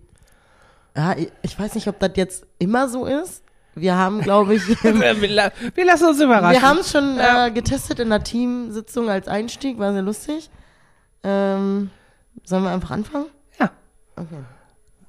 ja, 0.97 1.17
ich 1.43 1.59
weiß 1.59 1.75
nicht, 1.75 1.89
ob 1.89 1.99
das 1.99 2.13
jetzt 2.17 2.47
immer 2.59 2.89
so 2.89 3.07
ist. 3.07 3.43
Wir 3.75 3.97
haben, 3.97 4.21
glaube 4.21 4.55
ich, 4.55 4.67
wir, 4.83 5.29
la- 5.29 5.53
wir 5.75 5.85
lassen 5.85 6.09
uns 6.09 6.21
überraschen. 6.21 6.51
wir 6.61 6.63
haben 6.69 6.79
es 6.79 6.91
schon 6.91 7.17
Ja. 7.17 7.47
äh, 7.47 7.51
getestet 7.51 8.01
in 8.01 8.13
einer 8.13 8.23
Teamsitzung 8.25 9.09
als 9.09 9.29
Einstieg, 9.29 9.79
war 9.79 9.93
sehr 9.93 10.03
lustig. 10.03 10.51
Ähm, 11.23 11.91
sollen 12.45 12.65
wir 12.65 12.71
einfach 12.71 12.91
anfangen? 12.91 13.27
Ja, 13.59 13.71
Okay. 14.17 14.39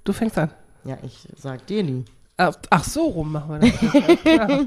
du 0.03 0.13
fängst 0.13 0.37
an. 0.37 0.51
Ja, 0.83 0.97
ich 1.03 1.27
sag 1.37 1.65
dir 1.67 1.83
die. 1.83 2.05
Ach, 2.37 2.53
ach 2.69 2.83
so 2.83 3.03
rum 3.05 3.31
machen 3.33 3.61
wir 3.61 3.71
das. 3.71 4.23
Ja. 4.23 4.59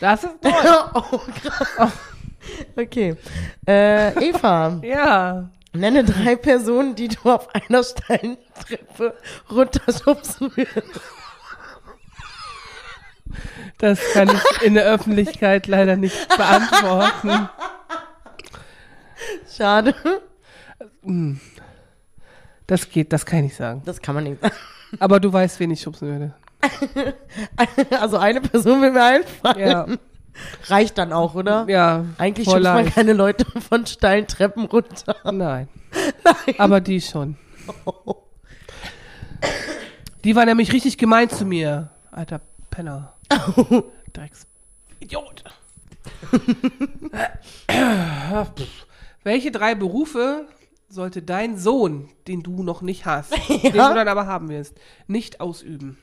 Das 0.00 0.24
ist 0.24 0.32
toll. 0.42 0.52
oh, 0.94 1.18
krass. 1.42 1.92
Okay. 2.76 3.16
Äh, 3.66 4.28
Eva, 4.28 4.80
Ja. 4.84 5.48
nenne 5.72 6.04
drei 6.04 6.36
Personen, 6.36 6.94
die 6.94 7.08
du 7.08 7.30
auf 7.30 7.48
einer 7.54 7.82
steilen 7.82 8.36
Treppe 8.66 9.14
runterschubsen 9.50 10.52
würdest. 10.56 11.00
Das 13.78 14.00
kann 14.12 14.28
ich 14.28 14.62
in 14.62 14.74
der 14.74 14.84
Öffentlichkeit 14.84 15.66
leider 15.66 15.96
nicht 15.96 16.28
beantworten. 16.36 17.48
Schade. 19.56 19.94
Das 22.66 22.90
geht, 22.90 23.12
das 23.12 23.26
kann 23.26 23.40
ich 23.40 23.44
nicht 23.44 23.56
sagen. 23.56 23.82
Das 23.84 24.00
kann 24.00 24.14
man 24.14 24.24
nicht 24.24 24.40
sagen. 24.40 24.54
Aber 24.98 25.20
du 25.20 25.32
weißt, 25.32 25.60
wen 25.60 25.70
ich 25.70 25.80
schubsen 25.80 26.08
würde. 26.08 26.34
Also 28.00 28.18
eine 28.18 28.40
Person 28.40 28.80
will 28.82 28.90
mir 28.90 29.04
einfallen. 29.04 29.58
Ja, 29.58 29.86
Reicht 30.68 30.98
dann 30.98 31.12
auch, 31.12 31.34
oder? 31.34 31.66
ja. 31.68 32.04
Eigentlich 32.18 32.46
schubst 32.46 32.62
man 32.64 32.86
keine 32.86 33.12
Leute 33.12 33.46
von 33.60 33.86
steilen 33.86 34.26
Treppen 34.26 34.66
runter. 34.66 35.16
Nein. 35.32 35.68
Aber 36.58 36.80
die 36.80 37.00
schon. 37.00 37.36
Die 40.24 40.36
war 40.36 40.44
nämlich 40.44 40.72
richtig 40.72 40.98
gemein 40.98 41.30
zu 41.30 41.44
mir. 41.44 41.90
Alter 42.10 42.40
Penner. 42.70 43.14
Drecks. 44.12 44.46
Idiot. 45.00 45.44
Welche 49.24 49.50
drei 49.50 49.74
Berufe 49.74 50.46
sollte 50.88 51.22
dein 51.22 51.58
Sohn, 51.58 52.08
den 52.28 52.42
du 52.42 52.62
noch 52.62 52.82
nicht 52.82 53.06
hast, 53.06 53.32
den 53.48 53.72
du 53.72 53.78
dann 53.78 54.08
aber 54.08 54.26
haben 54.26 54.48
wirst, 54.48 54.74
nicht 55.06 55.40
ausüben? 55.40 55.98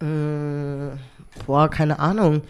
Äh, 0.00 0.96
boah, 1.46 1.68
keine 1.70 1.98
Ahnung. 1.98 2.42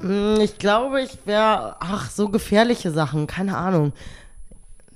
Hm, 0.00 0.38
Ich 0.40 0.58
glaube, 0.58 1.02
ich 1.02 1.18
wäre, 1.26 1.76
ach, 1.80 2.10
so 2.10 2.28
gefährliche 2.28 2.90
Sachen, 2.90 3.26
keine 3.26 3.56
Ahnung. 3.56 3.92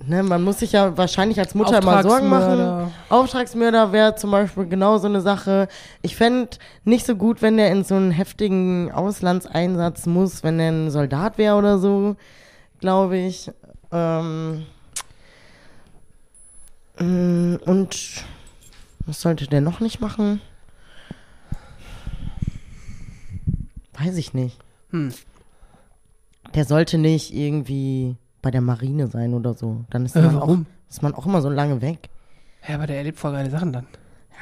Ne, 0.03 0.23
man 0.23 0.43
muss 0.43 0.59
sich 0.59 0.73
ja 0.73 0.97
wahrscheinlich 0.97 1.39
als 1.39 1.55
Mutter 1.55 1.81
immer 1.81 2.03
Sorgen 2.03 2.27
machen. 2.29 2.91
Auftragsmörder 3.09 3.91
wäre 3.93 4.15
zum 4.15 4.29
Beispiel 4.31 4.65
genau 4.67 4.97
so 4.97 5.07
eine 5.07 5.21
Sache. 5.21 5.67
Ich 6.01 6.15
fände 6.15 6.49
nicht 6.83 7.05
so 7.05 7.15
gut, 7.15 7.41
wenn 7.41 7.57
der 7.57 7.71
in 7.71 7.83
so 7.83 7.95
einen 7.95 8.11
heftigen 8.11 8.91
Auslandseinsatz 8.91 10.05
muss, 10.05 10.43
wenn 10.43 10.59
er 10.59 10.71
ein 10.71 10.91
Soldat 10.91 11.37
wäre 11.37 11.55
oder 11.55 11.79
so, 11.79 12.15
glaube 12.79 13.17
ich. 13.17 13.51
Ähm, 13.91 14.65
Mm, 16.99 17.55
Und 17.65 18.23
was 19.05 19.21
sollte 19.21 19.47
der 19.47 19.61
noch 19.61 19.79
nicht 19.81 19.99
machen? 19.99 20.39
Weiß 23.99 24.17
ich 24.17 24.33
nicht. 24.33 24.57
Hm. 24.91 25.13
Der 26.53 26.65
sollte 26.65 26.97
nicht 26.97 27.33
irgendwie 27.33 28.15
bei 28.45 28.51
der 28.51 28.61
Marine 28.61 29.07
sein 29.07 29.33
oder 29.33 29.55
so. 29.55 29.85
Dann 29.89 30.05
ist, 30.05 30.15
Äh, 30.15 30.21
man, 30.21 30.35
auch, 30.35 30.41
warum? 30.41 30.65
ist 30.87 31.01
man 31.01 31.15
auch 31.15 31.25
immer 31.25 31.41
so 31.41 31.49
lange 31.49 31.81
weg. 31.81 32.09
Ja, 32.67 32.75
aber 32.75 32.85
der 32.85 32.97
erlebt 32.97 33.17
voll 33.17 33.31
geile 33.31 33.49
Sachen 33.49 33.73
dann. 33.73 33.87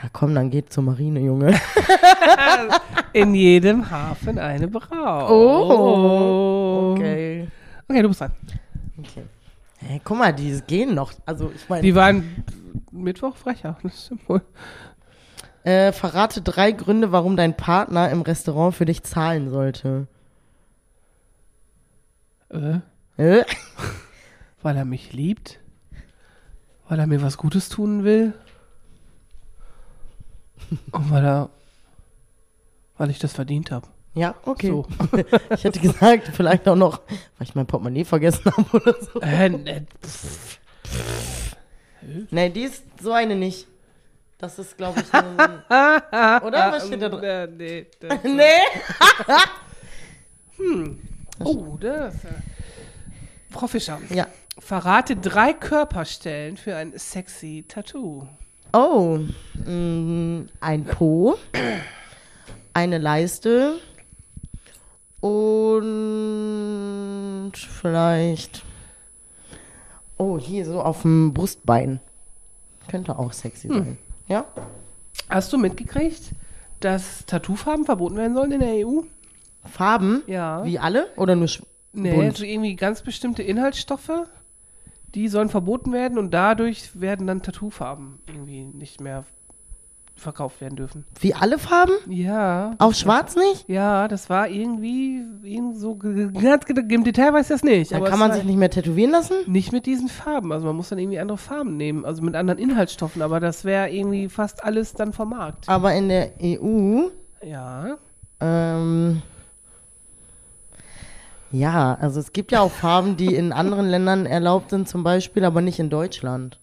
Ja, 0.02 0.10
komm, 0.12 0.36
dann 0.36 0.50
geht 0.50 0.74
zur 0.74 0.84
Marine, 0.84 1.22
Junge. 1.22 1.54
In 3.14 3.34
jedem 3.34 3.90
Hafen 3.90 4.40
eine 4.40 4.68
Braut. 4.68 5.30
Oh. 5.30 6.92
Okay. 6.98 7.48
Okay, 7.88 8.02
du 8.02 8.08
bist 8.10 8.20
dran. 8.20 8.32
okay. 9.00 9.24
Hey, 9.78 10.02
guck 10.04 10.18
mal, 10.18 10.34
die 10.34 10.60
gehen 10.68 10.96
noch. 10.96 11.14
Also, 11.26 11.50
ich 11.56 11.70
meine, 11.70 11.82
Die 11.82 11.96
waren 11.96 12.44
Mittwoch 12.92 13.38
frecher. 13.38 13.78
Das 13.84 14.06
stimmt 14.08 14.28
wohl. 14.28 14.42
äh, 15.64 15.94
verrate 15.94 16.42
drei 16.42 16.74
Gründe, 16.74 17.14
warum 17.14 17.38
dein 17.38 17.56
Partner 17.56 18.10
im 18.10 18.22
Restaurant 18.22 18.76
für 18.76 18.86
dich 18.86 19.04
zahlen 19.04 19.50
sollte. 19.50 20.08
Äh? 22.50 22.80
Weil 23.18 24.78
er 24.78 24.86
mich 24.86 25.14
liebt. 25.14 25.60
Weil 26.90 27.00
er 27.00 27.08
mir 27.08 27.22
was 27.22 27.38
Gutes 27.38 27.70
tun 27.70 28.04
will. 28.04 28.34
Und 30.92 31.12
weil 31.12 31.26
er. 31.26 31.50
Weil 32.98 33.10
ich 33.10 33.20
das 33.20 33.34
verdient 33.34 33.72
habe. 33.72 33.88
Ja, 34.16 34.36
okay. 34.46 34.68
So. 34.68 34.86
Ich 35.50 35.64
hätte 35.64 35.80
gesagt, 35.80 36.30
vielleicht 36.34 36.68
auch 36.68 36.76
noch, 36.76 37.00
weil 37.38 37.48
ich 37.48 37.56
mein 37.56 37.66
Portemonnaie 37.66 38.06
vergessen 38.06 38.46
habe 38.46 38.70
oder 38.78 38.96
so. 39.02 39.20
Äh, 39.22 39.50
ne, 39.50 39.88
pff, 40.06 40.60
Nee, 42.30 42.50
die 42.50 42.64
ist 42.64 42.84
so 43.02 43.14
eine 43.14 43.36
nicht. 43.36 43.68
Das 44.38 44.60
ist, 44.60 44.78
glaube 44.78 45.00
ich, 45.00 45.12
ein, 45.14 45.26
Oder? 46.44 46.72
Was 46.74 46.88
steht 46.88 47.02
da 47.02 47.10
drin? 47.10 47.24
äh, 47.24 47.48
nee, 47.48 47.88
Nee. 48.24 48.62
Oh, 51.44 51.78
das. 51.80 52.16
äh, 52.26 52.30
Frau 53.54 53.68
Fischer, 53.68 54.00
Ja. 54.10 54.28
verrate 54.60 55.16
drei 55.16 55.54
Körperstellen 55.54 56.58
für 56.58 56.76
ein 56.76 56.94
sexy 56.98 57.64
Tattoo. 57.68 58.28
Oh, 58.74 59.20
mh, 59.66 60.46
ein 60.60 60.86
Po, 60.86 61.36
eine 62.74 62.98
Leiste 62.98 63.76
und 65.22 67.52
vielleicht, 67.56 68.64
oh, 70.18 70.38
hier 70.40 70.66
so 70.66 70.82
auf 70.82 71.04
dem 71.04 71.34
Brustbein. 71.34 72.00
Könnte 72.90 73.18
auch 73.18 73.32
sexy 73.32 73.70
sein. 73.70 73.98
Ja? 74.28 74.46
Hast 75.30 75.54
du 75.54 75.58
mitgekriegt, 75.58 76.32
dass 76.80 77.26
Tattoofarben 77.26 77.86
verboten 77.86 78.18
werden 78.18 78.34
sollen 78.34 78.52
in 78.52 78.60
der 78.60 78.86
EU? 78.88 79.02
Farben? 79.72 80.24
Ja. 80.28 80.66
Wie 80.66 80.80
alle? 80.80 81.08
Oder 81.16 81.36
nur 81.36 81.48
Nee, 81.94 82.14
bunt? 82.14 82.38
so 82.38 82.44
irgendwie 82.44 82.76
ganz 82.76 83.02
bestimmte 83.02 83.44
Inhaltsstoffe, 83.44 84.12
die 85.14 85.28
sollen 85.28 85.50
verboten 85.50 85.94
werden 85.94 86.18
und 86.18 86.34
dadurch 86.34 87.00
werden 87.00 87.28
dann 87.28 87.42
Tattoofarben 87.44 88.20
irgendwie 88.28 88.66
nicht 88.66 89.00
mehr 89.00 89.26
verkauft 90.16 90.62
werden 90.62 90.76
dürfen. 90.76 91.06
Wie 91.20 91.34
alle 91.34 91.58
Farben? 91.58 91.94
Ja. 92.08 92.76
Auch 92.78 92.94
schwarz 92.94 93.36
nicht? 93.36 93.68
Ja, 93.68 94.08
das 94.08 94.30
war 94.30 94.48
irgendwie, 94.48 95.24
irgendwie 95.44 95.78
so 95.78 95.96
ganz 95.96 96.66
im 96.68 97.04
Detail 97.04 97.34
weiß 97.34 97.48
ich 97.48 97.50
das 97.50 97.64
nicht. 97.64 97.92
Dann 97.92 98.02
aber 98.02 98.10
kann 98.10 98.20
man 98.20 98.32
sich 98.32 98.44
nicht 98.44 98.58
mehr 98.58 98.70
tätowieren 98.70 99.12
lassen? 99.12 99.36
nicht 99.48 99.72
mit 99.72 99.86
diesen 99.86 100.10
Farben. 100.10 100.52
Also 100.52 100.66
man 100.68 100.76
muss 100.76 100.90
dann 100.90 101.00
irgendwie 101.00 101.20
andere 101.20 101.38
Farben 101.38 101.78
nehmen, 101.78 102.06
also 102.06 102.22
mit 102.22 102.36
anderen 102.36 102.60
Inhaltsstoffen, 102.60 103.22
aber 103.22 103.40
das 103.40 103.66
wäre 103.66 103.90
irgendwie 103.90 104.30
fast 104.30 104.64
alles 104.64 104.94
dann 104.94 105.14
vom 105.14 105.30
Markt. 105.30 105.68
Aber 105.68 105.94
in 105.94 106.10
der 106.10 106.32
EU 106.42 107.10
Ja. 107.44 107.98
Ähm, 108.40 109.22
ja, 111.54 111.96
also 112.02 112.20
es 112.20 112.34
gibt 112.34 112.52
ja 112.52 112.60
auch 112.60 112.72
Farben, 112.72 113.16
die 113.16 113.34
in 113.34 113.54
anderen 113.54 113.88
Ländern 113.88 114.26
erlaubt 114.26 114.72
sind, 114.72 114.90
zum 114.90 115.04
Beispiel, 115.04 115.46
aber 115.46 115.62
nicht 115.62 115.80
in 115.80 115.90
Deutschland. 115.90 116.60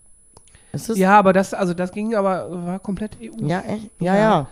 Ja, 0.94 1.18
aber 1.18 1.32
das, 1.32 1.54
also 1.54 1.72
das 1.74 1.90
ging 1.92 2.14
aber, 2.14 2.66
war 2.66 2.78
komplett 2.78 3.16
EU. 3.22 3.46
Ja, 3.46 3.60
echt? 3.60 3.90
Ja, 3.98 4.14
Ja. 4.14 4.20
ja. 4.20 4.46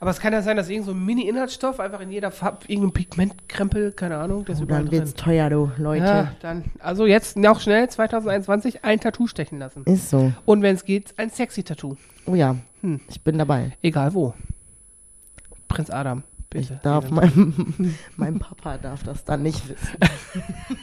Aber 0.00 0.10
es 0.10 0.18
kann 0.18 0.32
ja 0.32 0.42
sein, 0.42 0.56
dass 0.56 0.68
irgend 0.68 0.86
so 0.86 0.90
ein 0.92 1.04
Mini-Inhaltsstoff 1.06 1.78
einfach 1.78 2.00
in 2.00 2.10
jeder 2.10 2.32
Farbe, 2.32 2.58
irgendein 2.66 2.92
Pigmentkrempel, 2.92 3.92
keine 3.92 4.16
Ahnung, 4.16 4.44
ist 4.48 4.60
Oh, 4.60 4.64
dann 4.64 4.86
drin. 4.86 4.90
wird's 4.98 5.14
teuer, 5.14 5.48
du, 5.48 5.70
Leute. 5.78 6.04
Ja, 6.04 6.32
dann, 6.40 6.64
also 6.80 7.06
jetzt 7.06 7.36
noch 7.36 7.60
schnell 7.60 7.88
2021 7.88 8.84
ein 8.84 8.98
Tattoo 8.98 9.28
stechen 9.28 9.60
lassen. 9.60 9.84
Ist 9.84 10.10
so. 10.10 10.32
Und 10.44 10.62
wenn 10.62 10.74
es 10.74 10.84
geht, 10.84 11.14
ein 11.18 11.30
sexy 11.30 11.62
Tattoo. 11.62 11.94
Oh 12.26 12.34
ja, 12.34 12.56
Hm. 12.80 13.00
ich 13.08 13.20
bin 13.22 13.38
dabei. 13.38 13.76
Egal 13.80 14.12
wo. 14.12 14.34
Prinz 15.68 15.88
Adam, 15.88 16.24
bitte. 16.52 16.74
Ich 16.74 16.80
darf, 16.80 17.10
mein, 17.10 17.96
mein 18.16 18.38
Papa 18.38 18.78
darf 18.78 19.02
das 19.02 19.24
dann 19.24 19.42
nicht 19.42 19.62
wissen. 19.68 19.98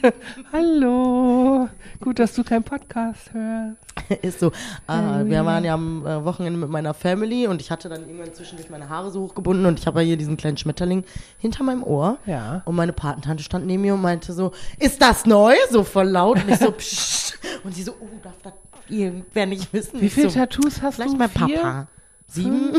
Hallo. 0.52 1.68
Gut, 2.00 2.18
dass 2.18 2.34
du 2.34 2.44
keinen 2.44 2.64
Podcast 2.64 3.32
hörst. 3.32 3.78
Ist 4.22 4.40
so. 4.40 4.52
Ah, 4.86 5.24
wir 5.24 5.44
waren 5.44 5.64
ja 5.64 5.74
am 5.74 6.06
äh, 6.06 6.24
Wochenende 6.24 6.58
mit 6.58 6.70
meiner 6.70 6.94
Family 6.94 7.46
und 7.46 7.60
ich 7.60 7.70
hatte 7.70 7.88
dann 7.88 8.02
irgendwann 8.02 8.34
zwischendurch 8.34 8.70
meine 8.70 8.88
Haare 8.88 9.10
so 9.10 9.22
hochgebunden 9.22 9.66
und 9.66 9.78
ich 9.78 9.86
habe 9.86 10.00
ja 10.00 10.06
hier 10.06 10.16
diesen 10.16 10.36
kleinen 10.36 10.56
Schmetterling 10.56 11.04
hinter 11.38 11.64
meinem 11.64 11.82
Ohr. 11.82 12.18
Ja. 12.26 12.62
Und 12.64 12.76
meine 12.76 12.92
Patentante 12.92 13.42
stand 13.42 13.66
neben 13.66 13.82
mir 13.82 13.94
und 13.94 14.02
meinte 14.02 14.32
so, 14.32 14.52
ist 14.78 15.00
das 15.00 15.26
neu? 15.26 15.54
So 15.70 15.84
voll 15.84 16.08
laut. 16.08 16.42
Und 16.42 16.50
ich 16.50 16.58
so, 16.58 16.72
psch. 16.72 17.34
Und 17.64 17.74
sie 17.74 17.82
so, 17.82 17.92
oh, 18.00 18.08
darf 18.22 18.40
das 18.42 18.52
irgendwer 18.88 19.46
nicht 19.46 19.72
wissen? 19.72 20.00
Wie 20.00 20.10
viele 20.10 20.30
so, 20.30 20.38
Tattoos 20.38 20.82
hast 20.82 20.96
Vielleicht 20.96 21.12
du? 21.12 21.18
mein 21.18 21.30
Vier? 21.30 21.58
Papa. 21.58 21.88
Sieben? 22.26 22.72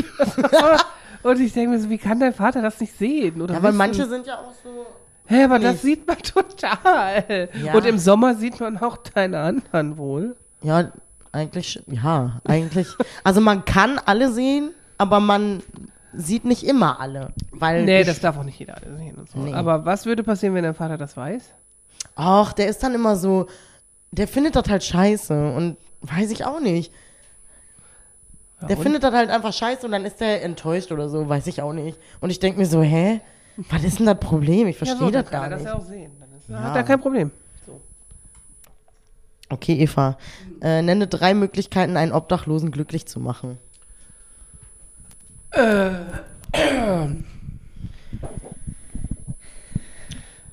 Und 1.22 1.40
ich 1.40 1.52
denke 1.52 1.70
mir 1.70 1.78
so, 1.80 1.88
wie 1.90 1.98
kann 1.98 2.18
dein 2.20 2.32
Vater 2.34 2.62
das 2.62 2.80
nicht 2.80 2.96
sehen? 2.98 3.40
Oder 3.40 3.54
Ja, 3.54 3.58
aber 3.60 3.72
manche 3.72 4.06
sind 4.08 4.26
ja 4.26 4.38
auch 4.38 4.52
so. 4.62 4.86
Hä, 5.26 5.44
aber 5.44 5.58
das 5.58 5.74
nicht. 5.74 5.82
sieht 5.82 6.06
man 6.06 6.18
total. 6.22 7.48
Ja. 7.64 7.74
Und 7.74 7.86
im 7.86 7.98
Sommer 7.98 8.34
sieht 8.34 8.58
man 8.60 8.76
auch 8.78 8.96
deine 8.96 9.38
anderen 9.40 9.96
wohl. 9.96 10.36
Ja, 10.62 10.90
eigentlich, 11.30 11.82
ja, 11.86 12.40
eigentlich. 12.44 12.88
Also 13.24 13.40
man 13.40 13.64
kann 13.64 13.98
alle 14.04 14.30
sehen, 14.32 14.70
aber 14.98 15.20
man 15.20 15.62
sieht 16.12 16.44
nicht 16.44 16.64
immer 16.64 17.00
alle. 17.00 17.32
Weil 17.52 17.84
Nee, 17.84 18.04
das 18.04 18.20
darf 18.20 18.36
auch 18.36 18.44
nicht 18.44 18.58
jeder 18.58 18.76
sehen 18.98 19.16
und 19.16 19.30
so. 19.30 19.38
Nee. 19.38 19.54
Aber 19.54 19.84
was 19.84 20.04
würde 20.06 20.22
passieren, 20.22 20.54
wenn 20.54 20.64
dein 20.64 20.74
Vater 20.74 20.98
das 20.98 21.16
weiß? 21.16 21.54
Ach, 22.16 22.52
der 22.52 22.68
ist 22.68 22.82
dann 22.82 22.94
immer 22.94 23.16
so, 23.16 23.46
der 24.10 24.28
findet 24.28 24.56
das 24.56 24.68
halt 24.68 24.84
scheiße 24.84 25.52
und 25.52 25.78
weiß 26.02 26.30
ich 26.30 26.44
auch 26.44 26.60
nicht. 26.60 26.92
Ja, 28.62 28.68
Der 28.68 28.76
und? 28.78 28.82
findet 28.82 29.02
das 29.02 29.12
halt 29.14 29.30
einfach 29.30 29.52
scheiße 29.52 29.84
und 29.86 29.92
dann 29.92 30.04
ist 30.04 30.20
der 30.20 30.42
enttäuscht 30.44 30.90
oder 30.92 31.08
so, 31.08 31.28
weiß 31.28 31.46
ich 31.48 31.60
auch 31.62 31.72
nicht. 31.72 31.98
Und 32.20 32.30
ich 32.30 32.38
denke 32.40 32.58
mir 32.60 32.66
so, 32.66 32.82
hä? 32.82 33.20
Was 33.70 33.84
ist 33.84 33.98
denn 33.98 34.06
das 34.06 34.18
Problem? 34.18 34.66
Ich 34.68 34.76
ja, 34.80 34.86
verstehe 34.86 34.98
so, 34.98 35.10
dann 35.10 35.22
das 35.24 35.30
kann 35.30 35.42
gar 35.42 35.50
er 35.50 35.56
nicht. 35.56 35.66
das 35.66 35.72
ja 35.72 35.78
auch 35.78 35.84
sehen. 35.84 36.12
Dann 36.18 36.28
ist, 36.38 36.48
Ja. 36.48 36.60
hat 36.62 36.76
er 36.76 36.82
kein 36.84 37.00
Problem. 37.00 37.30
Okay, 39.50 39.74
Eva. 39.82 40.16
Äh, 40.62 40.80
nenne 40.80 41.06
drei 41.06 41.34
Möglichkeiten, 41.34 41.98
einen 41.98 42.12
Obdachlosen 42.12 42.70
glücklich 42.70 43.04
zu 43.06 43.20
machen. 43.20 43.58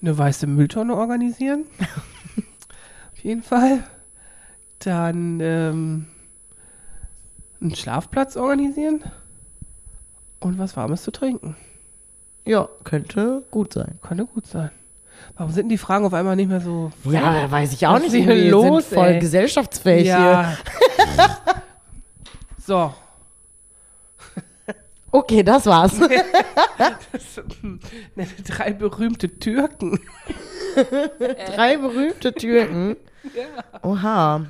Eine 0.01 0.17
weiße 0.17 0.47
Mülltonne 0.47 0.95
organisieren. 0.95 1.65
Auf 3.13 3.19
jeden 3.23 3.43
Fall. 3.43 3.83
Dann 4.79 5.39
ähm, 5.41 6.05
einen 7.61 7.75
Schlafplatz 7.75 8.35
organisieren. 8.37 9.03
Und 10.39 10.57
was 10.57 10.77
Warmes 10.77 11.03
zu 11.03 11.11
trinken. 11.11 11.55
Ja, 12.45 12.69
könnte 12.83 13.43
gut 13.51 13.73
sein. 13.73 13.99
Könnte 14.01 14.25
gut 14.25 14.47
sein. 14.47 14.71
Warum 15.35 15.51
sind 15.51 15.63
denn 15.63 15.69
die 15.69 15.77
Fragen 15.77 16.05
auf 16.05 16.13
einmal 16.13 16.35
nicht 16.37 16.47
mehr 16.49 16.61
so. 16.61 16.91
Ja, 17.03 17.51
weiß 17.51 17.73
ich 17.73 17.85
auch 17.85 17.95
Was 17.95 18.03
nicht. 18.03 18.13
ist 18.15 18.23
hier 18.23 18.49
los, 18.51 18.89
sind 18.89 18.97
voll 18.97 19.07
ey? 19.09 19.19
gesellschaftsfähig 19.19 20.03
hier. 20.03 20.11
Ja. 20.17 20.57
so. 22.65 22.93
Okay, 25.11 25.43
das 25.43 25.65
war's. 25.65 25.93
Das, 26.77 27.41
drei 28.45 28.71
berühmte 28.71 29.27
Türken. 29.37 29.99
drei 31.53 31.75
berühmte 31.75 32.33
Türken. 32.33 32.95
Oha. 33.81 34.45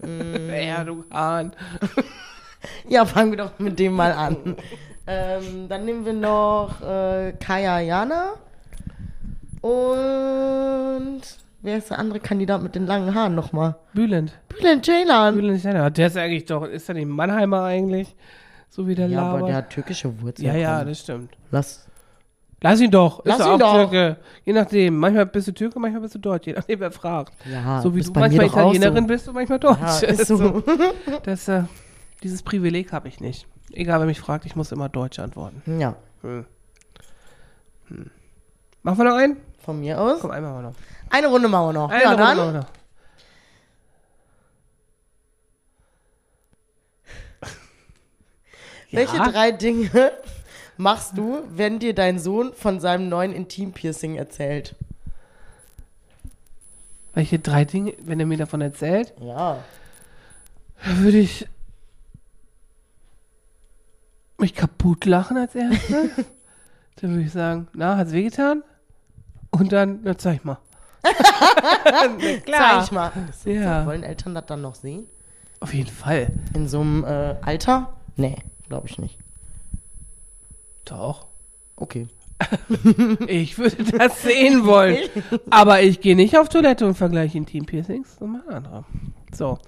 Erdogan. 0.00 1.52
Ja, 2.88 3.04
fangen 3.04 3.30
wir 3.32 3.38
doch 3.38 3.58
mit 3.58 3.78
dem 3.78 3.92
mal 3.94 4.12
an. 4.12 4.56
ähm, 5.06 5.68
dann 5.68 5.84
nehmen 5.84 6.04
wir 6.04 6.12
noch 6.12 6.80
äh, 6.82 7.32
Kaya 7.38 7.80
Jana. 7.80 8.32
Und 9.60 11.22
wer 11.62 11.78
ist 11.78 11.90
der 11.90 11.98
andere 11.98 12.20
Kandidat 12.20 12.62
mit 12.62 12.74
den 12.74 12.86
langen 12.86 13.14
Haaren 13.14 13.34
nochmal? 13.34 13.76
Bülent. 13.94 14.32
Bülent 14.48 14.84
Ceylan. 14.84 15.34
Bülent 15.34 15.64
ja, 15.64 15.88
der 15.90 16.06
ist 16.06 16.16
eigentlich 16.16 16.44
doch, 16.44 16.64
ist 16.64 16.86
der 16.88 16.96
nicht 16.96 17.08
Mannheimer 17.08 17.64
eigentlich? 17.64 18.14
So 18.68 18.86
wie 18.86 18.94
der 18.94 19.06
Ja, 19.06 19.22
aber 19.22 19.32
labert. 19.34 19.48
der 19.48 19.56
hat 19.56 19.70
türkische 19.70 20.20
Wurzeln. 20.20 20.48
ja, 20.48 20.54
ja, 20.56 20.84
das 20.84 21.00
stimmt. 21.00 21.30
Lass. 21.50 21.86
Lass 22.60 22.80
ihn 22.80 22.90
doch. 22.90 23.20
Lass 23.24 23.38
ist 23.38 23.44
ihn 23.46 23.48
er 23.48 23.54
auch 23.54 23.58
doch. 23.58 23.90
Türke. 23.90 24.16
Je 24.44 24.52
nachdem. 24.52 24.96
Manchmal 24.98 25.26
bist 25.26 25.48
du 25.48 25.52
Türke, 25.52 25.78
manchmal 25.78 26.00
bist 26.02 26.14
du 26.14 26.18
Deutsch. 26.18 26.46
Je 26.46 26.54
nachdem, 26.54 26.80
wer 26.80 26.90
fragt. 26.90 27.34
Ja, 27.50 27.80
so 27.82 27.94
wie 27.94 28.00
ist 28.00 28.08
du 28.08 28.12
bei 28.14 28.20
mir 28.28 28.36
manchmal 28.38 28.46
doch 28.48 28.56
auch 28.56 28.74
Italienerin 28.74 29.04
so. 29.04 29.08
bist 29.08 29.28
und 29.28 29.34
manchmal 29.34 29.58
Deutsch. 29.58 30.02
Ja, 30.02 30.08
ist 30.08 30.26
so. 30.26 30.62
Das, 31.24 31.46
äh, 31.48 31.62
dieses 32.24 32.42
Privileg 32.42 32.92
habe 32.92 33.06
ich 33.06 33.20
nicht. 33.20 33.46
Egal, 33.72 34.00
wer 34.00 34.06
mich 34.06 34.18
fragt, 34.20 34.44
ich 34.46 34.56
muss 34.56 34.72
immer 34.72 34.88
Deutsch 34.88 35.18
antworten. 35.20 35.62
ja. 35.78 35.94
Hm. 36.22 36.46
Hm. 37.88 38.10
Machen 38.82 38.98
wir 38.98 39.04
noch 39.04 39.16
einen? 39.16 39.36
Von 39.58 39.80
mir 39.80 40.00
aus. 40.00 40.20
Komm, 40.20 40.30
einmal 40.30 40.52
mal 40.54 40.62
noch. 40.62 40.74
Eine 41.10 41.28
Runde 41.28 41.48
machen 41.48 41.68
wir 41.68 41.72
noch. 41.74 41.90
Eine 41.90 42.02
ja, 42.02 42.08
Runde 42.10 42.22
dann. 42.24 42.36
machen 42.36 42.52
wir 42.54 42.60
noch. 42.60 42.68
Welche 48.90 49.16
Ja. 49.16 49.28
drei 49.30 49.52
Dinge 49.52 50.12
machst 50.76 51.16
du, 51.16 51.42
wenn 51.48 51.78
dir 51.78 51.94
dein 51.94 52.18
Sohn 52.18 52.52
von 52.54 52.80
seinem 52.80 53.08
neuen 53.08 53.32
Intimpiercing 53.32 54.16
erzählt? 54.16 54.74
Welche 57.14 57.38
drei 57.38 57.64
Dinge, 57.64 57.94
wenn 58.00 58.18
er 58.20 58.26
mir 58.26 58.38
davon 58.38 58.60
erzählt, 58.60 59.12
Ja. 59.20 59.62
würde 60.84 61.18
ich 61.18 61.46
mich 64.38 64.54
kaputt 64.54 65.04
lachen 65.04 65.36
als 65.36 65.54
erstes. 65.54 65.90
dann 67.00 67.10
würde 67.10 67.22
ich 67.22 67.32
sagen, 67.32 67.68
na, 67.74 67.96
hat's 67.96 68.12
wehgetan? 68.12 68.62
Und 69.50 69.72
dann, 69.72 70.00
na, 70.02 70.16
zeig 70.18 70.44
mal. 70.44 70.58
Zeig 71.04 72.84
ich 72.84 72.92
mal. 72.92 73.12
Ja. 73.44 73.84
Wollen 73.86 74.02
Eltern 74.02 74.34
das 74.34 74.46
dann 74.46 74.62
noch 74.62 74.74
sehen? 74.74 75.06
Auf 75.60 75.74
jeden 75.74 75.90
Fall. 75.90 76.32
In 76.54 76.66
so 76.66 76.80
einem 76.80 77.04
äh, 77.04 77.36
Alter? 77.42 77.92
Nee, 78.16 78.36
glaube 78.68 78.88
ich 78.88 78.98
nicht. 78.98 79.18
Doch. 80.84 81.26
Okay. 81.76 82.08
Ich 83.28 83.58
würde 83.58 83.84
das 83.84 84.22
sehen 84.22 84.66
wollen. 84.66 84.98
Aber 85.50 85.82
ich 85.82 86.00
gehe 86.00 86.16
nicht 86.16 86.36
auf 86.36 86.48
Toilette 86.48 86.86
und 86.86 86.94
vergleiche 86.94 87.38
Intim-Piercings, 87.38 88.16
sondern 88.18 88.48
andere. 88.48 88.84
So. 89.32 89.58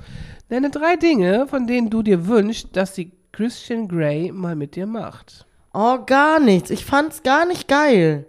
Nenne 0.48 0.70
drei 0.70 0.96
Dinge, 0.96 1.46
von 1.46 1.66
denen 1.66 1.90
du 1.90 2.02
dir 2.02 2.26
wünschst, 2.26 2.76
dass 2.76 2.92
die 2.92 3.12
Christian 3.37 3.87
Grey 3.88 4.33
mal 4.33 4.57
mit 4.57 4.77
dir 4.77 4.87
macht. 4.87 5.44
Oh, 5.75 5.99
gar 6.07 6.40
nichts. 6.40 6.70
Ich 6.70 6.85
fand's 6.87 7.22
gar 7.22 7.44
nicht 7.44 7.68
geil. 7.68 8.27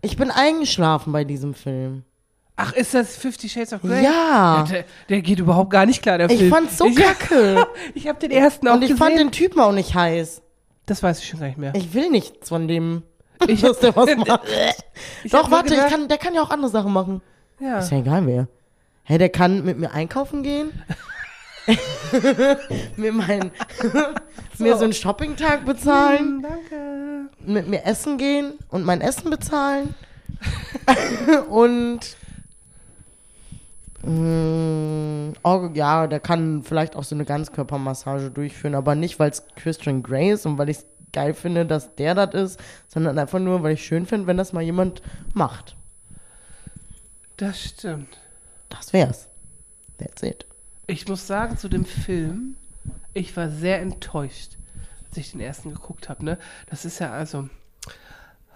Ich 0.00 0.16
bin 0.16 0.30
eingeschlafen 0.30 1.12
bei 1.12 1.24
diesem 1.24 1.54
Film. 1.54 2.04
Ach, 2.56 2.72
ist 2.72 2.94
das 2.94 3.16
Fifty 3.16 3.48
Shades 3.48 3.72
of 3.72 3.82
Grey? 3.82 4.04
Ja. 4.04 4.64
der, 4.70 4.84
der 5.08 5.22
geht 5.22 5.40
überhaupt 5.40 5.70
gar 5.70 5.86
nicht 5.86 6.02
klar, 6.02 6.18
der 6.18 6.30
Ich 6.30 6.38
Film. 6.38 6.50
fand's 6.52 6.78
so 6.78 6.86
ich, 6.86 6.94
kacke. 6.94 7.66
Ich 7.94 8.06
habe 8.06 8.20
den 8.20 8.30
ersten 8.30 8.68
auch 8.68 8.74
Und 8.74 8.82
ich 8.82 8.90
gesehen. 8.90 9.04
fand 9.04 9.18
den 9.18 9.32
Typen 9.32 9.58
auch 9.58 9.72
nicht 9.72 9.94
heiß. 9.96 10.40
das 10.86 11.02
weiß 11.02 11.18
ich 11.18 11.26
schon 11.28 11.40
gar 11.40 11.46
nicht 11.48 11.58
mehr. 11.58 11.74
Ich 11.74 11.92
will 11.94 12.10
nichts 12.10 12.48
von 12.48 12.68
dem, 12.68 13.02
Ich- 13.48 13.60
dass 13.62 13.80
der 13.80 13.96
was 13.96 14.14
macht. 14.16 14.42
Ich 15.24 15.32
Doch, 15.32 15.44
hab 15.44 15.50
warte, 15.50 15.66
ich 15.70 15.74
gedacht- 15.74 15.90
kann, 15.90 16.06
der 16.06 16.18
kann 16.18 16.32
ja 16.34 16.42
auch 16.42 16.50
andere 16.50 16.70
Sachen 16.70 16.92
machen. 16.92 17.22
Ja. 17.58 17.80
Ist 17.80 17.90
ja 17.90 17.98
egal 17.98 18.24
wer. 18.26 18.46
Hey, 19.02 19.18
der 19.18 19.30
kann 19.30 19.64
mit 19.64 19.78
mir 19.78 19.90
einkaufen 19.90 20.44
gehen. 20.44 20.70
mir 22.96 23.12
mein, 23.12 23.50
mir 24.58 24.76
so 24.76 24.84
einen 24.84 24.92
Shoppingtag 24.92 25.64
bezahlen. 25.64 26.18
Hm, 26.18 26.42
danke. 26.42 27.30
mit 27.46 27.68
mir 27.68 27.84
essen 27.84 28.18
gehen 28.18 28.54
und 28.70 28.84
mein 28.84 29.00
Essen 29.00 29.30
bezahlen. 29.30 29.94
und 31.48 32.00
mh, 34.02 35.32
oh, 35.42 35.70
ja, 35.72 36.06
der 36.06 36.20
kann 36.20 36.62
vielleicht 36.62 36.96
auch 36.96 37.04
so 37.04 37.14
eine 37.14 37.24
Ganzkörpermassage 37.24 38.30
durchführen, 38.30 38.74
aber 38.74 38.94
nicht, 38.94 39.18
weil 39.18 39.30
es 39.30 39.44
Christian 39.56 40.02
Grey 40.02 40.32
ist 40.32 40.46
und 40.46 40.58
weil 40.58 40.68
ich 40.68 40.78
es 40.78 40.86
geil 41.12 41.32
finde, 41.32 41.64
dass 41.64 41.94
der 41.94 42.14
das 42.14 42.34
ist, 42.34 42.60
sondern 42.88 43.18
einfach 43.18 43.38
nur, 43.38 43.62
weil 43.62 43.74
ich 43.74 43.84
schön 43.84 44.04
finde, 44.04 44.26
wenn 44.26 44.36
das 44.36 44.52
mal 44.52 44.62
jemand 44.62 45.00
macht. 45.32 45.76
Das 47.36 47.60
stimmt. 47.60 48.18
Das 48.68 48.92
wär's. 48.92 49.28
That's 49.98 50.22
it. 50.22 50.44
Ich 50.86 51.08
muss 51.08 51.26
sagen, 51.26 51.56
zu 51.56 51.68
dem 51.68 51.84
Film, 51.84 52.56
ich 53.14 53.36
war 53.36 53.48
sehr 53.48 53.80
enttäuscht, 53.80 54.56
als 55.08 55.16
ich 55.16 55.32
den 55.32 55.40
ersten 55.40 55.72
geguckt 55.72 56.08
habe. 56.08 56.24
Ne? 56.24 56.38
Das 56.68 56.84
ist 56.84 56.98
ja 56.98 57.10
also. 57.12 57.48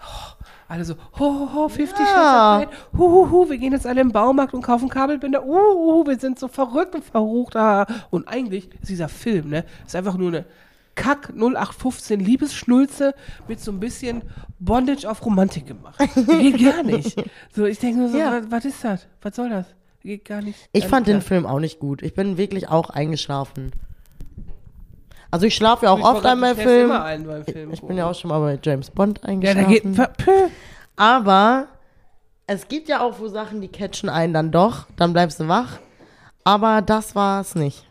oh, 0.01 0.45
alle 0.69 0.85
so, 0.85 0.95
ho, 1.19 1.19
ho, 1.19 1.55
ho, 1.55 1.69
50 1.69 1.99
Ja. 1.99 2.07
Shades 2.07 2.67
of 2.67 2.81
Grey, 2.93 2.99
hu, 2.99 3.11
hu, 3.11 3.31
hu, 3.31 3.51
wir 3.51 3.57
gehen 3.57 3.73
jetzt 3.73 3.87
alle 3.87 4.03
im 4.03 4.12
Baumarkt 4.12 4.53
und 4.53 4.61
kaufen 4.61 4.91
Kabelbinder, 4.91 5.43
uh, 5.45 6.01
uh, 6.03 6.07
wir 6.07 6.19
sind 6.19 6.38
so 6.38 6.49
verrückt 6.49 6.95
und 6.95 7.05
verrucht. 7.05 7.57
Ah. 7.57 7.87
Und 8.11 8.29
eigentlich 8.29 8.69
ist 8.75 8.91
dieser 8.91 9.09
Film, 9.09 9.49
ne, 9.49 9.64
ist 9.87 9.97
einfach 9.97 10.19
nur 10.19 10.29
eine 10.29 10.45
Kack 10.95 11.31
0815 11.35 12.21
Liebesschnulze 12.21 13.14
mit 13.47 13.61
so 13.61 13.71
ein 13.73 13.81
bisschen 13.81 14.23
Bondage 14.59 15.09
auf 15.09 15.25
Romantik 15.25 15.67
gemacht. 15.67 15.99
Geht 16.14 16.62
gar 16.62 16.83
nicht. 16.83 17.17
So, 17.55 17.64
ich 17.64 17.79
denke 17.79 18.01
nur 18.01 18.09
so, 18.11 18.19
Ja. 18.19 18.33
was, 18.43 18.51
was 18.51 18.64
ist 18.67 18.85
das? 18.85 19.07
Was 19.23 19.37
soll 19.37 19.49
das? 19.49 19.67
Geht 20.09 20.25
gar 20.25 20.40
nicht. 20.40 20.59
Ich 20.73 20.87
fand 20.87 21.07
nicht 21.07 21.16
den 21.16 21.21
klar. 21.21 21.29
Film 21.29 21.44
auch 21.47 21.61
nicht 21.61 21.79
gut. 21.81 22.01
Ich 22.01 22.14
bin 22.14 22.38
wirklich 22.38 22.66
auch 22.71 22.88
eingeschlafen. 22.88 23.73
Also 25.31 25.44
ich 25.44 25.55
schlafe 25.55 25.85
ja 25.85 25.92
auch 25.92 25.99
Ich 25.99 26.05
oft 26.07 26.25
an 26.25 26.38
Filmen. 26.57 26.85
immer 26.87 27.05
ein 27.05 27.27
beim 27.27 27.44
Film 27.44 27.73
Ich 27.75 27.83
bin 27.83 27.94
ja 27.99 28.09
auch 28.09 28.14
schon 28.14 28.31
mal 28.31 28.40
bei 28.40 28.59
James 28.62 28.88
Bond 28.90 29.21
Ja, 29.23 29.29
eingeschlafen. 29.29 29.94
da 29.97 30.07
geht. 30.07 30.16
Pö. 30.16 30.31
Aber 30.97 31.66
es 32.47 32.68
gibt 32.68 32.88
ja 32.88 33.03
auch 33.03 33.21
wo 33.21 33.29
Sachen, 33.29 33.61
die 33.61 33.68
catchen 33.68 34.09
einen 34.09 34.33
dann 34.33 34.51
doch. 34.51 34.87
Dann 34.97 35.12
bleibst 35.12 35.40
du 35.40 35.49
wach. 35.49 35.79
Aber 36.42 36.81
das 36.81 37.14
war 37.14 37.42
es 37.42 37.55
nicht. 37.55 37.85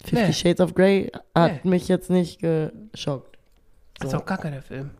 Fifty 0.00 0.16
Nee. 0.26 0.32
Shades 0.34 0.60
of 0.60 0.74
Grey 0.74 1.10
hat 1.34 1.64
Nee. 1.64 1.70
mich 1.70 1.88
jetzt 1.88 2.10
nicht 2.10 2.40
geschockt. 2.40 3.38
Das 4.00 4.08
ist 4.10 4.14
auch 4.14 4.26
gar 4.26 4.36
keiner 4.36 4.60
Film. 4.60 4.90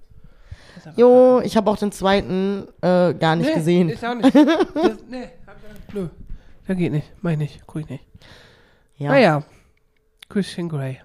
Jo, 0.97 1.41
ich 1.41 1.57
habe 1.57 1.71
auch 1.71 1.77
den 1.77 1.93
zweiten 1.93 2.69
äh, 2.81 3.15
gar 3.15 3.37
nicht 3.37 3.49
nee, 3.49 3.55
gesehen. 3.55 3.89
Ist 3.89 4.05
auch 4.05 4.15
nicht. 4.15 4.35
Das, 4.35 4.99
nee, 5.09 5.29
hab 5.47 5.57
ich 5.59 5.69
auch 5.69 5.75
nicht. 5.75 5.95
Nö. 5.95 6.09
Das 6.67 6.77
geht 6.77 6.93
nicht. 6.93 7.13
Mach 7.21 7.31
ich 7.31 7.39
nicht. 7.39 7.67
Guck 7.67 7.83
ich 7.83 7.89
nicht. 7.89 8.05
Ja. 8.97 9.11
Naja. 9.11 9.45
Christian 10.29 10.69
Grey. 10.69 11.01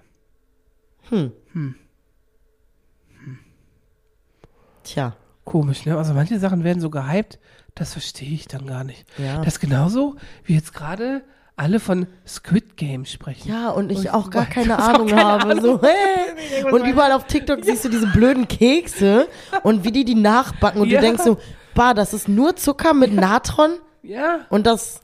Tja. 4.82 5.16
Komisch, 5.44 5.84
ne? 5.86 5.96
Also 5.96 6.14
manche 6.14 6.38
Sachen 6.38 6.62
werden 6.64 6.80
so 6.80 6.88
gehypt, 6.88 7.40
das 7.74 7.92
verstehe 7.92 8.30
ich 8.30 8.46
dann 8.46 8.66
gar 8.66 8.84
nicht. 8.84 9.04
Ja. 9.18 9.38
Das 9.38 9.54
ist 9.54 9.60
genauso, 9.60 10.16
wie 10.44 10.54
jetzt 10.54 10.72
gerade 10.72 11.24
alle 11.56 11.80
von 11.80 12.06
Squid 12.26 12.76
Game 12.76 13.04
sprechen. 13.04 13.48
Ja, 13.50 13.70
und 13.70 13.90
ich 13.92 13.98
Und 13.98 14.08
auch 14.14 14.30
gar 14.30 14.46
keine 14.56 14.78
Ahnung 14.78 15.08
keine 15.08 15.22
habe. 15.24 15.42
Ahnung. 15.50 15.60
So, 15.60 15.80
hey. 15.82 16.64
Und 16.72 16.86
überall 16.86 17.12
auf 17.12 17.26
TikTok 17.26 17.64
siehst 17.64 17.84
du 17.84 17.88
diese 17.90 18.06
blöden 18.06 18.48
Kekse 18.48 19.28
und 19.62 19.84
wie 19.84 19.92
die 19.92 20.04
die 20.04 20.14
nachbacken 20.14 20.80
und 20.80 20.88
Ja. 20.88 21.00
du 21.00 21.06
denkst 21.06 21.22
so, 21.24 21.38
bah, 21.74 21.92
das 21.94 22.14
ist 22.14 22.28
nur 22.28 22.56
Zucker 22.56 22.94
mit 22.94 23.12
Natron 23.12 23.72
Ja. 24.02 24.40
und 24.48 24.66
das 24.66 25.01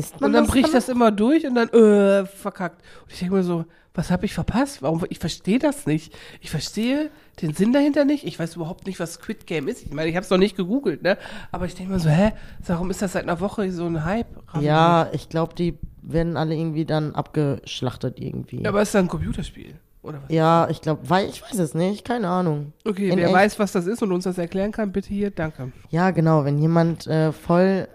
isst 0.00 0.20
man 0.20 0.28
Und 0.28 0.32
dann 0.34 0.46
bricht 0.46 0.66
dann? 0.66 0.72
das 0.74 0.88
immer 0.88 1.10
durch 1.12 1.46
und 1.46 1.54
dann, 1.54 1.68
äh, 1.68 2.26
verkackt. 2.26 2.82
Und 3.04 3.12
ich 3.12 3.18
denke 3.20 3.34
mir 3.34 3.42
so, 3.42 3.64
was 3.94 4.10
habe 4.10 4.24
ich 4.24 4.34
verpasst? 4.34 4.82
Warum? 4.82 5.04
Ich 5.08 5.18
verstehe 5.18 5.58
das 5.58 5.84
nicht. 5.86 6.16
Ich 6.40 6.50
verstehe 6.50 7.10
den 7.42 7.54
Sinn 7.54 7.72
dahinter 7.72 8.04
nicht. 8.04 8.24
Ich 8.24 8.38
weiß 8.38 8.56
überhaupt 8.56 8.86
nicht, 8.86 9.00
was 9.00 9.14
Squid 9.14 9.46
Game 9.46 9.66
ist. 9.68 9.82
Ich 9.84 9.92
meine, 9.92 10.08
ich 10.08 10.14
habe 10.16 10.24
es 10.24 10.30
noch 10.30 10.38
nicht 10.38 10.56
gegoogelt, 10.56 11.02
ne? 11.02 11.18
Aber 11.50 11.66
ich 11.66 11.74
denke 11.74 11.92
mir 11.92 11.98
so, 11.98 12.08
hä? 12.08 12.32
Warum 12.66 12.90
ist 12.90 13.02
das 13.02 13.12
seit 13.14 13.24
einer 13.24 13.40
Woche 13.40 13.70
so 13.72 13.86
ein 13.86 14.04
Hype? 14.04 14.28
Ja, 14.60 15.08
ich 15.12 15.28
glaube, 15.28 15.54
die 15.54 15.76
werden 16.02 16.36
alle 16.36 16.54
irgendwie 16.54 16.84
dann 16.84 17.14
abgeschlachtet 17.16 18.18
irgendwie. 18.20 18.56
nicht. 18.58 18.68
Aber 18.68 18.80
ist 18.80 18.94
das 18.94 19.02
ein 19.02 19.08
Computerspiel? 19.08 19.74
Oder 20.02 20.22
was? 20.22 20.30
Ja, 20.30 20.68
ich 20.70 20.80
glaube, 20.80 21.10
weil 21.10 21.28
ich 21.28 21.42
weiß 21.42 21.58
es 21.58 21.74
nicht, 21.74 22.04
keine 22.04 22.28
Ahnung. 22.28 22.72
Okay, 22.86 23.10
In 23.10 23.16
wer 23.18 23.26
echt? 23.26 23.34
weiß, 23.34 23.58
was 23.58 23.72
das 23.72 23.86
ist 23.86 24.02
und 24.02 24.12
uns 24.12 24.24
das 24.24 24.38
erklären 24.38 24.72
kann, 24.72 24.92
bitte 24.92 25.08
hier, 25.08 25.30
danke. 25.30 25.72
Ja, 25.90 26.10
genau, 26.12 26.44
wenn 26.44 26.58
jemand 26.58 27.06
äh, 27.08 27.32
voll 27.32 27.88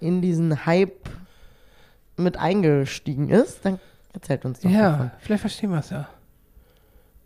in 0.00 0.22
diesen 0.22 0.64
Hype 0.66 1.08
mit 2.22 2.36
eingestiegen 2.36 3.28
ist, 3.30 3.64
dann 3.64 3.78
erzählt 4.12 4.44
uns 4.44 4.60
doch 4.60 4.70
davon. 4.70 4.78
Ja, 5.06 5.10
vielleicht 5.18 5.40
verstehen 5.42 5.70
wir 5.70 5.78
es 5.80 5.90
ja. 5.90 6.08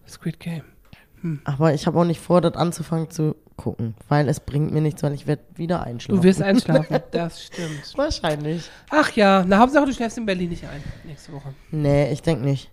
Squid 0.09 0.39
Game. 0.41 0.63
Aber 1.45 1.75
ich 1.75 1.87
habe 1.87 1.99
auch 1.99 2.05
nicht 2.05 2.21
vor, 2.21 2.41
das 2.41 2.55
anzufangen 2.55 3.11
zu 3.11 3.35
gucken, 3.57 3.95
weil 4.09 4.29
es 4.29 4.39
bringt 4.39 4.73
mir 4.73 4.81
nichts, 4.81 5.03
weil 5.03 5.13
ich 5.15 5.27
werde 5.27 5.43
wieder 5.57 5.83
einschlafen. 5.83 6.21
Du 6.21 6.23
wirst 6.23 6.41
einschlafen, 6.43 7.01
das 7.11 7.43
stimmt. 7.43 7.93
Wahrscheinlich. 7.97 8.71
Ach 8.91 9.11
ja, 9.13 9.45
na 9.47 9.59
Hauptsache, 9.59 9.87
du 9.87 9.93
schläfst 9.93 10.19
in 10.19 10.27
Berlin 10.27 10.51
nicht 10.51 10.65
ein, 10.65 10.83
nächste 11.05 11.33
Woche. 11.33 11.55
Nee, 11.73 12.13
ich 12.13 12.23
denke 12.23 12.45
nicht. 12.45 12.71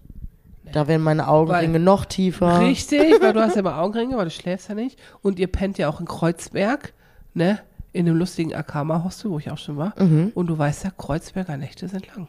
Da 0.71 0.87
werden 0.87 1.01
meine 1.03 1.27
Augenringe 1.27 1.73
Weil- 1.73 1.79
noch 1.81 2.05
tiefer. 2.05 2.59
Richtig, 2.59 3.21
weil 3.21 3.33
du 3.33 3.41
hast 3.41 3.55
ja 3.55 3.61
immer 3.61 3.79
Augenringe, 3.79 4.13
aber 4.15 4.25
du 4.25 4.31
schläfst 4.31 4.69
ja 4.69 4.75
nicht. 4.75 4.99
Und 5.21 5.39
ihr 5.39 5.47
pennt 5.47 5.77
ja 5.77 5.89
auch 5.89 5.99
in 5.99 6.05
Kreuzberg, 6.05 6.93
ne? 7.33 7.59
In 7.93 8.05
dem 8.07 8.15
lustigen 8.15 8.53
Akama-Hostel, 8.53 9.29
wo 9.31 9.37
ich 9.39 9.49
auch 9.51 9.57
schon 9.57 9.77
war. 9.77 9.93
Mhm. 10.01 10.31
Und 10.35 10.47
du 10.47 10.57
weißt 10.57 10.83
ja, 10.83 10.91
Kreuzberger 10.91 11.57
Nächte 11.57 11.87
sind 11.87 12.07
lang. 12.07 12.27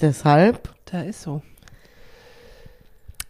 Deshalb, 0.00 0.74
Da 0.86 1.02
ist 1.02 1.22
so. 1.22 1.42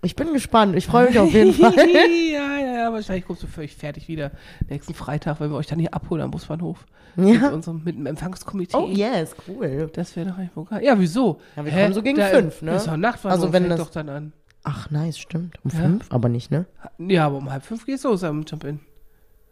ich 0.02 0.14
bin 0.16 0.32
gespannt. 0.32 0.76
Ich 0.76 0.86
freue 0.86 1.06
mich 1.08 1.18
auf 1.18 1.32
jeden 1.32 1.52
Fall. 1.52 1.74
ja, 2.32 2.56
ja, 2.58 2.74
ja, 2.84 2.92
wahrscheinlich 2.92 3.24
kommst 3.26 3.42
du 3.42 3.46
völlig 3.46 3.74
fertig 3.76 4.08
wieder 4.08 4.30
nächsten 4.68 4.94
Freitag, 4.94 5.40
wenn 5.40 5.50
wir 5.50 5.56
euch 5.56 5.66
dann 5.66 5.78
hier 5.78 5.92
abholen 5.94 6.22
am 6.22 6.30
Busbahnhof. 6.30 6.84
Mit, 7.16 7.40
Ja. 7.40 7.48
unserem, 7.50 7.82
mit 7.84 7.96
dem 7.96 8.06
Empfangskomitee. 8.06 8.76
Oh, 8.76 8.88
yes, 8.88 9.34
cool. 9.48 9.90
Das 9.92 10.14
wäre 10.14 10.30
doch 10.30 10.56
wohl 10.56 10.64
geil. 10.66 10.84
Ja, 10.84 10.98
wieso? 10.98 11.40
Ja, 11.56 11.64
wir 11.64 11.72
kommen 11.72 11.92
so 11.92 12.02
gegen 12.02 12.18
Da- 12.18 12.26
fünf, 12.28 12.62
ne? 12.62 12.76
Ist 12.76 12.86
doch 12.86 12.96
Nachtwanderung, 12.96 13.42
Also 13.46 13.52
wenn 13.52 13.68
das- 13.68 13.78
doch 13.80 13.90
dann 13.90 14.08
an. 14.08 14.32
Ach, 14.62 14.90
nice, 14.90 15.18
stimmt. 15.18 15.56
Um 15.64 15.70
Ja. 15.72 15.78
fünf, 15.80 16.06
aber 16.12 16.28
nicht, 16.28 16.50
ne? 16.52 16.66
Ja, 16.98 17.26
aber 17.26 17.38
um 17.38 17.50
halb 17.50 17.64
fünf 17.64 17.84
geht's 17.86 18.04
los 18.04 18.22
am 18.22 18.44
Jump-In. 18.44 18.78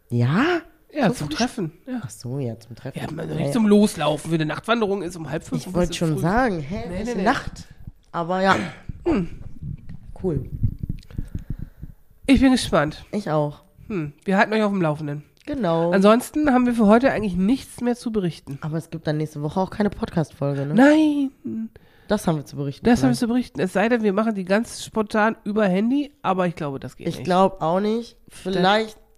Ja? 0.09 0.61
Ja, 0.93 1.07
So 1.09 1.13
zum? 1.25 1.29
Treffen. 1.29 1.71
Ja. 1.87 2.01
Ach 2.03 2.09
so, 2.09 2.39
ja, 2.39 2.59
zum 2.59 2.75
Treffen. 2.75 2.99
Ja, 2.99 3.11
man, 3.11 3.27
nicht 3.27 3.39
ja. 3.39 3.51
zum 3.51 3.67
Loslaufen. 3.67 4.29
Für 4.29 4.35
eine 4.35 4.45
Nachtwanderung 4.45 5.01
ist 5.03 5.15
um 5.15 5.29
halb 5.29 5.43
fünf. 5.43 5.65
Ich 5.67 5.73
wollte 5.73 5.93
schon 5.93 6.13
früh. 6.15 6.21
sagen, 6.21 6.59
hä, 6.59 6.83
Nee, 6.89 7.03
nee, 7.03 7.15
nee. 7.15 7.23
Nacht? 7.23 7.67
Aber 8.11 8.41
ja. 8.41 8.55
Cool. 10.23 10.49
Ich 12.25 12.41
bin 12.41 12.51
gespannt. 12.51 13.05
Ich 13.11 13.29
auch. 13.29 13.61
Hm, 13.87 14.13
wir 14.25 14.37
halten 14.37 14.53
euch 14.53 14.61
auf 14.63 14.71
dem 14.71 14.81
Laufenden. 14.81 15.23
Genau. 15.45 15.91
Ansonsten 15.91 16.51
haben 16.53 16.65
wir 16.67 16.73
für 16.73 16.85
heute 16.85 17.11
eigentlich 17.11 17.35
nichts 17.35 17.81
mehr 17.81 17.95
zu 17.95 18.11
berichten. 18.11 18.59
Aber 18.61 18.77
es 18.77 18.89
gibt 18.91 19.07
dann 19.07 19.17
nächste 19.17 19.41
Woche 19.41 19.59
auch 19.59 19.71
keine 19.71 19.89
Podcast-Folge, 19.89 20.65
ne? 20.67 20.73
Nein, 20.75 21.69
Das 22.07 22.27
haben 22.27 22.35
wir 22.37 22.45
zu 22.45 22.55
berichten. 22.55 22.85
das 22.85 22.99
haben 22.99 23.09
wir 23.09 23.15
vielleicht. 23.15 23.19
zu 23.19 23.27
berichten. 23.27 23.59
Es 23.61 23.73
sei 23.73 23.89
denn, 23.89 24.03
wir 24.03 24.13
machen 24.13 24.35
die 24.35 24.45
ganz 24.45 24.83
spontan 24.85 25.37
über 25.43 25.65
Handy, 25.67 26.11
aber 26.21 26.45
ich 26.45 26.55
glaube, 26.55 26.79
das 26.79 26.97
geht 26.97 27.07
Ich 27.07 27.15
nicht. 27.17 27.25
glaube 27.25 27.61
auch 27.61 27.79
nicht. 27.79 28.17
Vielleicht. 28.27 28.97
Wir 28.97 29.08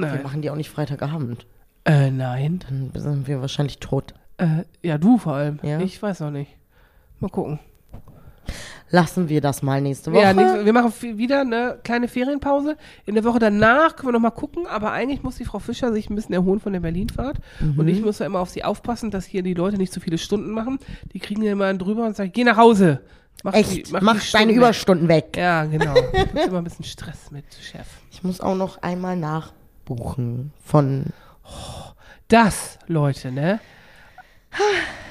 Nein. 0.00 0.22
machen 0.22 0.42
die 0.42 0.50
auch 0.50 0.56
nicht 0.56 0.70
Freitagabend. 0.70 1.46
Äh, 1.84 2.10
nein. 2.10 2.60
Dann 2.68 2.90
sind 2.94 3.26
wir 3.26 3.40
wahrscheinlich 3.40 3.78
tot. 3.78 4.14
Äh, 4.36 4.64
ja, 4.82 4.98
du 4.98 5.18
vor 5.18 5.34
allem. 5.34 5.58
Ja. 5.62 5.80
Ich 5.80 6.00
weiß 6.02 6.20
noch 6.20 6.30
nicht. 6.30 6.50
Mal 7.20 7.28
gucken. 7.30 7.58
Lassen 8.90 9.28
wir 9.28 9.42
das 9.42 9.60
mal 9.62 9.82
nächste 9.82 10.10
Woche. 10.12 10.22
Ja, 10.22 10.32
nächste, 10.32 10.64
wir 10.64 10.72
machen 10.72 10.90
wieder 11.18 11.42
eine 11.42 11.78
kleine 11.84 12.08
Ferienpause. 12.08 12.78
In 13.04 13.14
der 13.16 13.24
Woche 13.24 13.38
danach 13.38 13.96
können 13.96 14.08
wir 14.08 14.12
noch 14.12 14.20
mal 14.20 14.30
gucken, 14.30 14.66
aber 14.66 14.92
eigentlich 14.92 15.22
muss 15.22 15.36
die 15.36 15.44
Frau 15.44 15.58
Fischer 15.58 15.92
sich 15.92 16.08
ein 16.08 16.14
bisschen 16.14 16.32
erholen 16.34 16.58
von 16.58 16.72
der 16.72 16.80
Berlinfahrt. 16.80 17.36
Und 17.60 17.76
Mhm. 17.76 17.88
ich 17.88 18.00
muss 18.02 18.18
ja 18.18 18.24
immer 18.26 18.38
auf 18.40 18.48
sie 18.48 18.64
aufpassen, 18.64 19.10
dass 19.10 19.26
hier 19.26 19.42
die 19.42 19.52
Leute 19.52 19.76
nicht 19.76 19.92
so 19.92 20.00
viele 20.00 20.16
Stunden 20.16 20.52
machen. 20.52 20.78
Die 21.12 21.18
kriegen 21.18 21.42
ja 21.42 21.52
immer 21.52 21.66
einen 21.66 21.78
drüber 21.78 22.06
und 22.06 22.16
sagen, 22.16 22.30
geh 22.32 22.44
nach 22.44 22.56
Hause. 22.56 23.00
Mach 23.44 23.52
Echt, 23.52 23.88
die- 23.88 23.92
mach, 23.92 24.00
die 24.00 24.04
deine 24.06 24.20
Stunden 24.22 24.48
weg. 24.48 24.56
Überstunden 24.56 25.08
weg. 25.08 25.36
Ja, 25.36 25.64
genau. 25.66 25.94
Gibt's 25.94 26.46
immer 26.46 26.58
ein 26.58 26.64
bisschen 26.64 26.84
Stress 26.86 27.30
mit 27.30 27.44
Chef. 27.60 27.86
Ich 28.10 28.24
muss 28.24 28.40
auch 28.40 28.56
noch 28.56 28.80
einmal 28.82 29.16
nachbuchen 29.88 30.52
von. 30.64 31.06
Das, 32.28 32.78
Leute, 32.86 33.32
ne? 33.32 33.58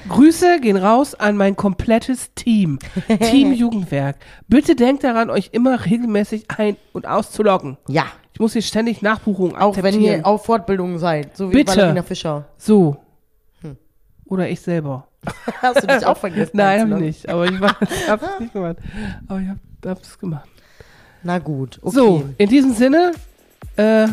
Grüße 0.08 0.60
gehen 0.60 0.76
raus 0.76 1.14
an 1.14 1.36
mein 1.36 1.56
komplettes 1.56 2.32
Team. 2.34 2.78
Team 3.20 3.52
Jugendwerk. 3.52 4.16
Bitte 4.46 4.74
denkt 4.76 5.04
daran, 5.04 5.30
euch 5.30 5.50
immer 5.52 5.84
regelmäßig 5.84 6.46
ein- 6.56 6.76
und 6.92 7.06
auszuloggen. 7.06 7.76
Ja, 7.88 8.06
Ich 8.34 8.40
muss 8.40 8.52
hier 8.52 8.62
ständig 8.62 9.02
Nachbuchungen 9.02 9.56
auch 9.56 9.76
wenn 9.82 10.00
ihr 10.00 10.24
auf 10.26 10.44
Fortbildungen 10.44 10.98
seid. 10.98 11.36
So 11.36 11.50
wie 11.50 11.56
Bitte. 11.56 11.72
Valerina 11.76 12.02
Fischer. 12.02 12.46
So. 12.56 12.96
Hm. 13.62 13.76
Oder 14.26 14.48
ich 14.48 14.60
selber. 14.60 15.08
Hast 15.62 15.82
du 15.82 15.86
dich 15.88 16.06
auch 16.06 16.16
vergessen? 16.16 16.52
Nein, 16.56 16.80
hab 16.92 16.98
ich 17.00 17.04
nicht. 17.04 17.28
Aber 17.28 17.46
ich 17.46 17.60
war- 17.60 17.76
ich 17.82 18.08
hab's 18.08 18.40
nicht 18.40 18.52
gemacht. 18.52 18.76
Aber 19.26 19.40
ich 19.40 19.48
hab, 19.48 19.58
hab's 19.86 20.18
gemacht. 20.18 20.48
Na 21.24 21.38
gut, 21.38 21.78
okay. 21.82 21.94
So, 21.94 22.28
in 22.38 22.48
diesem 22.48 22.72
Sinne, 22.74 23.10
äh, 23.76 24.06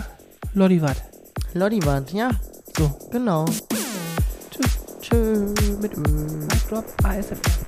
Lolli 0.54 0.80
wat. 0.82 1.02
Lodiwand, 1.54 2.12
ja, 2.12 2.30
So. 2.78 2.90
genau. 3.12 3.46
Tschüss. 3.46 4.78
Tschö 5.02 5.54
mit 5.82 5.94
Ö. 5.98 6.02
Mic 6.02 6.68
drop, 6.70 6.86
ASFM. 7.04 7.65